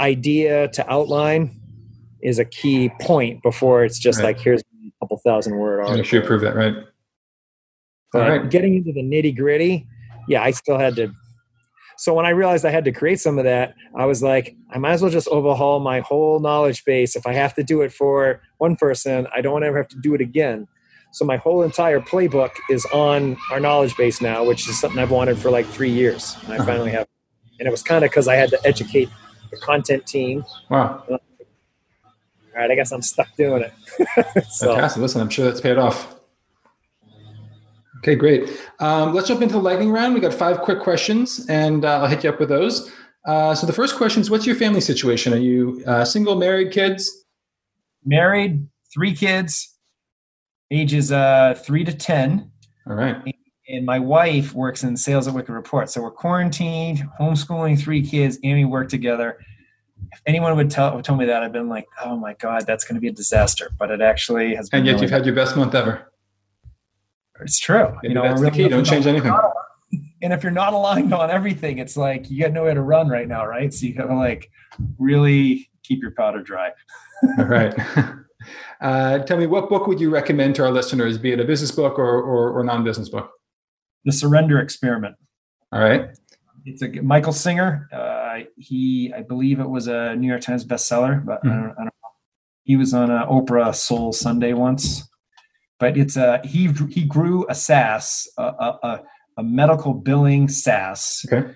idea 0.00 0.68
to 0.68 0.92
outline 0.92 1.54
is 2.22 2.40
a 2.40 2.44
key 2.44 2.90
point 3.00 3.42
before 3.42 3.84
it's 3.84 3.98
just 3.98 4.18
right. 4.18 4.26
like 4.26 4.40
here's 4.40 4.60
a 4.60 4.90
couple 5.00 5.16
thousand 5.18 5.56
word 5.56 5.80
article. 5.80 6.18
You 6.18 6.26
prove 6.26 6.40
that 6.40 6.56
right. 6.56 6.74
All 8.14 8.20
right. 8.20 8.48
getting 8.50 8.76
into 8.76 8.92
the 8.92 9.02
nitty 9.02 9.36
gritty, 9.36 9.86
yeah, 10.28 10.42
I 10.42 10.50
still 10.52 10.78
had 10.78 10.96
to. 10.96 11.12
So 11.98 12.12
when 12.12 12.26
I 12.26 12.30
realized 12.30 12.64
I 12.64 12.70
had 12.70 12.84
to 12.84 12.92
create 12.92 13.20
some 13.20 13.38
of 13.38 13.44
that, 13.44 13.74
I 13.96 14.04
was 14.04 14.22
like, 14.22 14.54
I 14.70 14.78
might 14.78 14.92
as 14.92 15.02
well 15.02 15.10
just 15.10 15.28
overhaul 15.28 15.80
my 15.80 16.00
whole 16.00 16.40
knowledge 16.40 16.84
base. 16.84 17.16
If 17.16 17.26
I 17.26 17.32
have 17.32 17.54
to 17.54 17.62
do 17.62 17.80
it 17.80 17.92
for 17.92 18.42
one 18.58 18.76
person, 18.76 19.26
I 19.34 19.40
don't 19.40 19.52
want 19.52 19.62
to 19.62 19.68
ever 19.68 19.78
have 19.78 19.88
to 19.88 20.00
do 20.00 20.14
it 20.14 20.20
again. 20.20 20.68
So 21.12 21.24
my 21.24 21.38
whole 21.38 21.62
entire 21.62 22.00
playbook 22.00 22.50
is 22.68 22.84
on 22.86 23.38
our 23.50 23.60
knowledge 23.60 23.96
base 23.96 24.20
now, 24.20 24.44
which 24.44 24.68
is 24.68 24.78
something 24.78 25.00
I've 25.00 25.10
wanted 25.10 25.38
for 25.38 25.50
like 25.50 25.64
three 25.64 25.90
years. 25.90 26.36
And 26.44 26.52
I 26.52 26.56
uh-huh. 26.56 26.66
finally 26.66 26.90
have. 26.90 27.08
And 27.58 27.66
it 27.66 27.70
was 27.70 27.82
kind 27.82 28.04
of 28.04 28.10
because 28.10 28.28
I 28.28 28.34
had 28.34 28.50
to 28.50 28.60
educate 28.66 29.08
the 29.50 29.56
content 29.56 30.06
team. 30.06 30.44
Wow. 30.68 31.02
All 31.08 31.18
right, 32.54 32.70
I 32.70 32.74
guess 32.74 32.92
I'm 32.92 33.00
stuck 33.00 33.34
doing 33.36 33.62
it. 33.62 33.72
so. 34.50 34.74
Fantastic. 34.74 35.00
Listen, 35.00 35.22
I'm 35.22 35.30
sure 35.30 35.46
that's 35.46 35.60
paid 35.62 35.78
off. 35.78 36.15
Okay, 38.06 38.14
great. 38.14 38.48
Um, 38.78 39.12
let's 39.14 39.26
jump 39.26 39.42
into 39.42 39.54
the 39.54 39.60
lightning 39.60 39.90
round. 39.90 40.14
We 40.14 40.20
got 40.20 40.32
five 40.32 40.60
quick 40.60 40.78
questions, 40.78 41.44
and 41.48 41.84
uh, 41.84 42.02
I'll 42.02 42.06
hit 42.06 42.22
you 42.22 42.30
up 42.30 42.38
with 42.38 42.48
those. 42.48 42.88
Uh, 43.26 43.52
so 43.52 43.66
the 43.66 43.72
first 43.72 43.96
question 43.96 44.20
is, 44.20 44.30
what's 44.30 44.46
your 44.46 44.54
family 44.54 44.80
situation? 44.80 45.34
Are 45.34 45.38
you 45.38 45.82
uh, 45.88 46.04
single, 46.04 46.36
married, 46.36 46.70
kids? 46.70 47.24
Married, 48.04 48.64
three 48.94 49.12
kids, 49.12 49.76
ages 50.70 51.10
uh, 51.10 51.60
three 51.60 51.82
to 51.82 51.92
ten. 51.92 52.52
All 52.88 52.94
right. 52.94 53.16
And 53.68 53.84
my 53.84 53.98
wife 53.98 54.54
works 54.54 54.84
in 54.84 54.96
sales 54.96 55.26
at 55.26 55.34
Wicked 55.34 55.52
Report, 55.52 55.90
so 55.90 56.00
we're 56.00 56.12
quarantined, 56.12 57.02
homeschooling 57.20 57.76
three 57.76 58.06
kids, 58.06 58.38
and 58.44 58.52
we 58.52 58.64
work 58.64 58.88
together. 58.88 59.40
If 60.12 60.22
anyone 60.26 60.56
would 60.56 60.70
tell 60.70 60.94
would 60.94 61.04
tell 61.04 61.16
me 61.16 61.24
that, 61.24 61.42
I've 61.42 61.52
been 61.52 61.68
like, 61.68 61.88
"Oh 62.04 62.16
my 62.16 62.34
god, 62.34 62.68
that's 62.68 62.84
going 62.84 62.94
to 62.94 63.00
be 63.00 63.08
a 63.08 63.12
disaster." 63.12 63.72
But 63.76 63.90
it 63.90 64.00
actually 64.00 64.54
has. 64.54 64.70
Been. 64.70 64.78
And 64.78 64.86
yet, 64.86 64.92
really 64.92 65.02
you've 65.02 65.10
had 65.10 65.26
your 65.26 65.34
best 65.34 65.56
month 65.56 65.74
ever. 65.74 66.12
It's 67.40 67.58
true. 67.58 67.96
you 68.02 68.14
know, 68.14 68.22
that's 68.22 68.40
really 68.40 68.50
the 68.50 68.56
key. 68.56 68.68
Don't 68.68 68.84
change 68.84 69.06
anything. 69.06 69.32
And 70.22 70.32
if 70.32 70.42
you're 70.42 70.52
not 70.52 70.72
aligned 70.72 71.12
on 71.12 71.30
everything, 71.30 71.78
it's 71.78 71.96
like 71.96 72.30
you 72.30 72.42
got 72.42 72.52
nowhere 72.52 72.74
to 72.74 72.82
run 72.82 73.08
right 73.08 73.28
now, 73.28 73.46
right? 73.46 73.72
So 73.72 73.86
you 73.86 73.94
gotta 73.94 74.14
like 74.14 74.50
really 74.98 75.70
keep 75.82 76.02
your 76.02 76.12
powder 76.12 76.42
dry. 76.42 76.70
All 77.38 77.44
right. 77.44 77.74
Uh, 78.80 79.18
tell 79.20 79.38
me, 79.38 79.46
what 79.46 79.68
book 79.68 79.86
would 79.86 79.98
you 79.98 80.10
recommend 80.10 80.54
to 80.54 80.62
our 80.62 80.70
listeners, 80.70 81.18
be 81.18 81.32
it 81.32 81.40
a 81.40 81.44
business 81.44 81.70
book 81.70 81.98
or, 81.98 82.22
or, 82.22 82.50
or 82.50 82.62
non-business 82.62 83.08
book? 83.08 83.30
The 84.04 84.12
Surrender 84.12 84.60
Experiment. 84.60 85.16
All 85.72 85.80
right. 85.80 86.10
It's 86.64 86.82
a 86.82 86.88
Michael 87.00 87.32
Singer. 87.32 87.88
Uh, 87.92 88.44
he, 88.56 89.12
I 89.16 89.22
believe 89.22 89.58
it 89.58 89.68
was 89.68 89.88
a 89.88 90.14
New 90.14 90.28
York 90.28 90.42
Times 90.42 90.64
bestseller, 90.64 91.24
but 91.24 91.42
mm-hmm. 91.42 91.48
I, 91.48 91.54
don't, 91.54 91.70
I, 91.70 91.74
don't, 91.76 91.84
know. 91.86 92.10
He 92.64 92.76
was 92.76 92.92
on 92.92 93.10
a 93.10 93.26
Oprah 93.26 93.74
Soul 93.74 94.12
Sunday 94.12 94.52
once 94.52 95.08
but 95.78 95.96
it's 95.96 96.16
a 96.16 96.40
he 96.44 96.70
he 96.88 97.04
grew 97.04 97.46
a 97.48 97.54
SaaS, 97.54 98.28
a, 98.38 98.42
a, 98.42 99.02
a 99.36 99.42
medical 99.42 99.94
billing 99.94 100.48
SaaS 100.48 101.24
okay. 101.30 101.52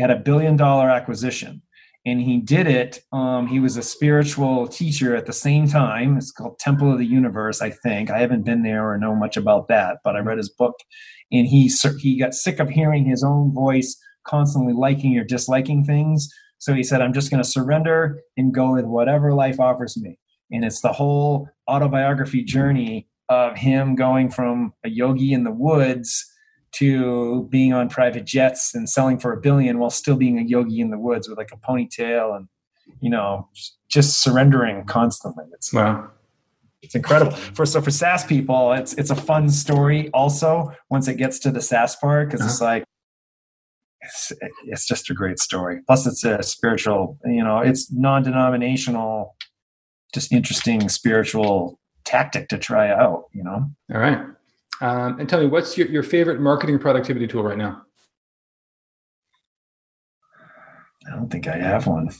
at 0.00 0.10
a 0.10 0.16
billion 0.16 0.56
dollar 0.56 0.90
acquisition. 0.90 1.62
And 2.04 2.20
he 2.20 2.38
did 2.38 2.68
it. 2.68 3.00
Um, 3.12 3.48
he 3.48 3.58
was 3.58 3.76
a 3.76 3.82
spiritual 3.82 4.68
teacher 4.68 5.16
at 5.16 5.26
the 5.26 5.32
same 5.32 5.66
time. 5.66 6.16
It's 6.16 6.30
called 6.30 6.60
Temple 6.60 6.92
of 6.92 6.98
the 6.98 7.06
Universe, 7.06 7.60
I 7.60 7.70
think. 7.70 8.10
I 8.10 8.20
haven't 8.20 8.44
been 8.44 8.62
there 8.62 8.88
or 8.88 8.96
know 8.96 9.16
much 9.16 9.36
about 9.36 9.66
that, 9.68 9.98
but 10.04 10.14
I 10.14 10.20
read 10.20 10.38
his 10.38 10.48
book, 10.48 10.76
and 11.32 11.48
he 11.48 11.70
he 12.00 12.18
got 12.18 12.34
sick 12.34 12.60
of 12.60 12.68
hearing 12.68 13.04
his 13.04 13.24
own 13.24 13.52
voice 13.52 13.96
constantly 14.24 14.72
liking 14.72 15.18
or 15.18 15.24
disliking 15.24 15.84
things. 15.84 16.28
So 16.58 16.74
he 16.74 16.84
said, 16.84 17.00
"I'm 17.02 17.12
just 17.12 17.30
going 17.30 17.42
to 17.42 17.48
surrender 17.48 18.20
and 18.36 18.54
go 18.54 18.74
with 18.74 18.84
whatever 18.84 19.32
life 19.34 19.58
offers 19.58 19.96
me." 19.96 20.18
And 20.52 20.64
it's 20.64 20.80
the 20.82 20.92
whole 20.92 21.48
autobiography 21.68 22.44
journey 22.44 23.08
of 23.28 23.56
him 23.56 23.94
going 23.94 24.30
from 24.30 24.72
a 24.84 24.88
yogi 24.88 25.32
in 25.32 25.44
the 25.44 25.50
woods 25.50 26.24
to 26.72 27.48
being 27.50 27.72
on 27.72 27.88
private 27.88 28.24
jets 28.24 28.74
and 28.74 28.88
selling 28.88 29.18
for 29.18 29.32
a 29.32 29.40
billion 29.40 29.78
while 29.78 29.90
still 29.90 30.16
being 30.16 30.38
a 30.38 30.42
yogi 30.42 30.80
in 30.80 30.90
the 30.90 30.98
woods 30.98 31.28
with 31.28 31.38
like 31.38 31.50
a 31.52 31.56
ponytail 31.56 32.36
and 32.36 32.48
you 33.00 33.10
know 33.10 33.48
just 33.88 34.22
surrendering 34.22 34.84
constantly. 34.84 35.44
It's 35.52 35.72
wow. 35.72 36.10
it's 36.82 36.94
incredible. 36.94 37.32
For 37.32 37.64
so 37.66 37.80
for 37.80 37.90
SaaS 37.90 38.24
people 38.24 38.72
it's 38.72 38.92
it's 38.94 39.10
a 39.10 39.16
fun 39.16 39.48
story 39.48 40.10
also 40.10 40.72
once 40.90 41.08
it 41.08 41.14
gets 41.14 41.38
to 41.40 41.50
the 41.50 41.62
SaaS 41.62 41.96
part 41.96 42.28
because 42.28 42.40
uh-huh. 42.40 42.50
it's 42.50 42.60
like 42.60 42.84
it's, 44.02 44.32
it's 44.66 44.86
just 44.86 45.10
a 45.10 45.14
great 45.14 45.38
story. 45.38 45.80
Plus 45.86 46.06
it's 46.06 46.24
a 46.24 46.42
spiritual 46.42 47.18
you 47.24 47.42
know 47.42 47.58
it's 47.58 47.90
non-denominational 47.90 49.34
just 50.12 50.32
interesting 50.32 50.88
spiritual 50.88 51.80
tactic 52.06 52.48
to 52.48 52.58
try 52.58 52.88
out, 52.90 53.24
you 53.32 53.44
know? 53.44 53.68
All 53.92 54.00
right. 54.00 54.18
Um, 54.80 55.20
and 55.20 55.28
tell 55.28 55.40
me, 55.40 55.46
what's 55.46 55.76
your, 55.76 55.88
your 55.88 56.02
favorite 56.02 56.40
marketing 56.40 56.78
productivity 56.78 57.26
tool 57.26 57.42
right 57.42 57.58
now? 57.58 57.82
I 61.06 61.14
don't 61.14 61.30
think 61.30 61.46
I 61.46 61.56
have 61.56 61.86
one. 61.86 62.10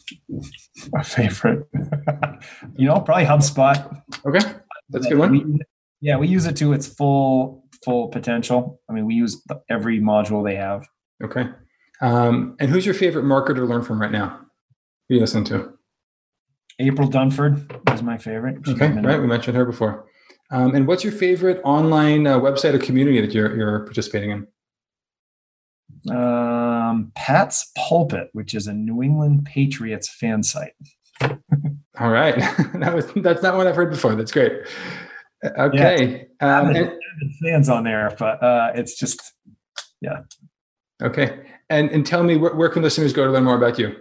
My 0.92 1.02
favorite, 1.02 1.66
you 2.76 2.86
know, 2.86 3.00
probably 3.00 3.24
HubSpot. 3.24 4.02
Okay, 4.24 4.54
that's 4.90 5.06
a 5.06 5.08
good 5.08 5.18
one. 5.18 5.32
We, 5.32 5.60
yeah, 6.00 6.16
we 6.16 6.28
use 6.28 6.46
it 6.46 6.56
to 6.58 6.72
its 6.72 6.86
full 6.86 7.64
full 7.84 8.08
potential. 8.08 8.80
I 8.88 8.92
mean, 8.92 9.06
we 9.06 9.14
use 9.14 9.42
every 9.68 10.00
module 10.00 10.44
they 10.44 10.54
have. 10.54 10.86
Okay. 11.22 11.48
Um, 12.00 12.56
and 12.60 12.70
who's 12.70 12.86
your 12.86 12.94
favorite 12.94 13.24
marketer 13.24 13.56
to 13.56 13.64
learn 13.64 13.82
from 13.82 14.00
right 14.00 14.12
now? 14.12 14.40
Who 15.08 15.16
you 15.16 15.20
listen 15.20 15.44
to? 15.44 15.72
April 16.78 17.08
Dunford 17.08 17.94
is 17.94 18.02
my 18.02 18.18
favorite. 18.18 18.58
She's 18.64 18.74
okay, 18.74 18.92
right. 18.92 19.20
We 19.20 19.26
mentioned 19.26 19.56
her 19.56 19.64
before. 19.64 20.06
Um, 20.50 20.74
and 20.74 20.86
what's 20.86 21.02
your 21.02 21.12
favorite 21.12 21.60
online 21.64 22.26
uh, 22.26 22.38
website 22.38 22.74
or 22.74 22.78
community 22.78 23.20
that 23.20 23.32
you're, 23.32 23.56
you're 23.56 23.80
participating 23.80 24.30
in? 24.30 24.46
Um, 26.14 27.12
Pat's 27.16 27.72
Pulpit, 27.76 28.28
which 28.32 28.54
is 28.54 28.66
a 28.66 28.72
New 28.72 29.02
England 29.02 29.44
Patriots 29.44 30.08
fan 30.08 30.42
site. 30.42 30.74
All 31.20 32.10
right, 32.10 32.36
that 32.74 32.94
was 32.94 33.06
that's 33.16 33.42
not 33.42 33.56
one 33.56 33.66
I've 33.66 33.74
heard 33.74 33.90
before. 33.90 34.14
That's 34.14 34.30
great. 34.30 34.52
Okay, 35.44 36.26
yeah, 36.40 36.58
um, 36.58 36.76
and, 36.76 36.92
fans 37.42 37.68
on 37.68 37.84
there, 37.84 38.14
but 38.18 38.42
uh, 38.42 38.72
it's 38.74 38.98
just 38.98 39.32
yeah. 40.00 40.20
Okay, 41.02 41.46
and 41.70 41.90
and 41.90 42.06
tell 42.06 42.22
me 42.22 42.36
where, 42.36 42.54
where 42.54 42.68
can 42.68 42.82
listeners 42.82 43.12
go 43.14 43.24
to 43.24 43.32
learn 43.32 43.44
more 43.44 43.56
about 43.56 43.78
you? 43.78 43.96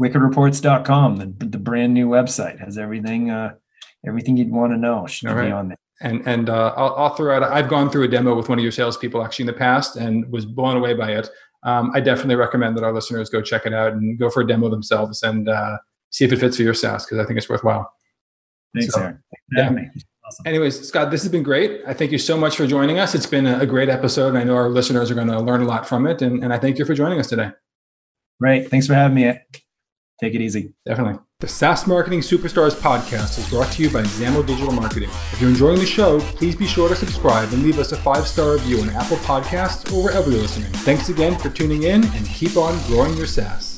wickedreports.com, 0.00 1.16
the, 1.16 1.46
the 1.46 1.58
brand 1.58 1.94
new 1.94 2.08
website 2.08 2.60
has 2.60 2.78
everything, 2.78 3.30
uh, 3.30 3.54
everything 4.06 4.36
you'd 4.36 4.50
want 4.50 4.72
to 4.72 4.76
know 4.76 5.06
should 5.06 5.30
right. 5.30 5.46
be 5.46 5.52
on 5.52 5.68
there. 5.68 5.78
And 6.02 6.26
and 6.26 6.50
uh, 6.50 6.74
I'll, 6.76 6.94
I'll, 6.94 7.14
throw 7.14 7.34
out. 7.34 7.42
I've 7.42 7.70
gone 7.70 7.88
through 7.88 8.04
a 8.04 8.08
demo 8.08 8.34
with 8.34 8.50
one 8.50 8.58
of 8.58 8.62
your 8.62 8.72
salespeople 8.72 9.24
actually 9.24 9.44
in 9.44 9.46
the 9.46 9.54
past 9.54 9.96
and 9.96 10.30
was 10.30 10.44
blown 10.44 10.76
away 10.76 10.92
by 10.92 11.12
it. 11.12 11.30
Um, 11.62 11.90
I 11.94 12.00
definitely 12.00 12.36
recommend 12.36 12.76
that 12.76 12.84
our 12.84 12.92
listeners 12.92 13.30
go 13.30 13.40
check 13.40 13.64
it 13.64 13.72
out 13.72 13.94
and 13.94 14.18
go 14.18 14.28
for 14.28 14.42
a 14.42 14.46
demo 14.46 14.68
themselves 14.68 15.22
and 15.22 15.48
uh, 15.48 15.78
see 16.10 16.26
if 16.26 16.32
it 16.32 16.36
fits 16.38 16.58
for 16.58 16.64
your 16.64 16.74
SaaS 16.74 17.06
because 17.06 17.18
I 17.18 17.24
think 17.24 17.38
it's 17.38 17.48
worthwhile. 17.48 17.90
Thanks, 18.74 18.92
so, 18.92 19.00
Aaron. 19.00 19.22
yeah. 19.52 19.70
Awesome. 20.26 20.46
Anyways, 20.46 20.88
Scott, 20.88 21.10
this 21.10 21.22
has 21.22 21.30
been 21.30 21.44
great. 21.44 21.82
I 21.86 21.94
thank 21.94 22.10
you 22.10 22.18
so 22.18 22.36
much 22.36 22.56
for 22.56 22.66
joining 22.66 22.98
us. 22.98 23.14
It's 23.14 23.26
been 23.26 23.46
a, 23.46 23.60
a 23.60 23.66
great 23.66 23.88
episode. 23.88 24.28
And 24.28 24.38
I 24.38 24.44
know 24.44 24.56
our 24.56 24.68
listeners 24.68 25.10
are 25.10 25.14
going 25.14 25.28
to 25.28 25.40
learn 25.40 25.62
a 25.62 25.66
lot 25.66 25.88
from 25.88 26.06
it. 26.06 26.20
And, 26.20 26.42
and 26.42 26.52
I 26.52 26.58
thank 26.58 26.78
you 26.78 26.84
for 26.84 26.94
joining 26.94 27.20
us 27.20 27.28
today. 27.28 27.50
Great. 28.40 28.68
Thanks 28.68 28.86
for 28.86 28.94
having 28.94 29.14
me. 29.14 29.38
Take 30.20 30.34
it 30.34 30.40
easy. 30.40 30.72
Definitely. 30.86 31.20
The 31.40 31.48
SaaS 31.48 31.86
Marketing 31.86 32.20
Superstars 32.20 32.74
podcast 32.74 33.38
is 33.38 33.48
brought 33.50 33.70
to 33.72 33.82
you 33.82 33.90
by 33.90 34.02
Zamo 34.02 34.46
Digital 34.46 34.72
Marketing. 34.72 35.10
If 35.32 35.40
you're 35.40 35.50
enjoying 35.50 35.78
the 35.78 35.86
show, 35.86 36.20
please 36.20 36.56
be 36.56 36.66
sure 36.66 36.88
to 36.88 36.96
subscribe 36.96 37.52
and 37.52 37.62
leave 37.62 37.78
us 37.78 37.92
a 37.92 37.96
five 37.96 38.26
star 38.26 38.54
review 38.54 38.80
on 38.80 38.88
Apple 38.90 39.18
Podcasts 39.18 39.92
or 39.92 40.02
wherever 40.02 40.30
you're 40.30 40.40
listening. 40.40 40.72
Thanks 40.72 41.10
again 41.10 41.36
for 41.38 41.50
tuning 41.50 41.82
in 41.82 42.04
and 42.04 42.26
keep 42.26 42.56
on 42.56 42.78
growing 42.86 43.14
your 43.16 43.26
SaaS. 43.26 43.75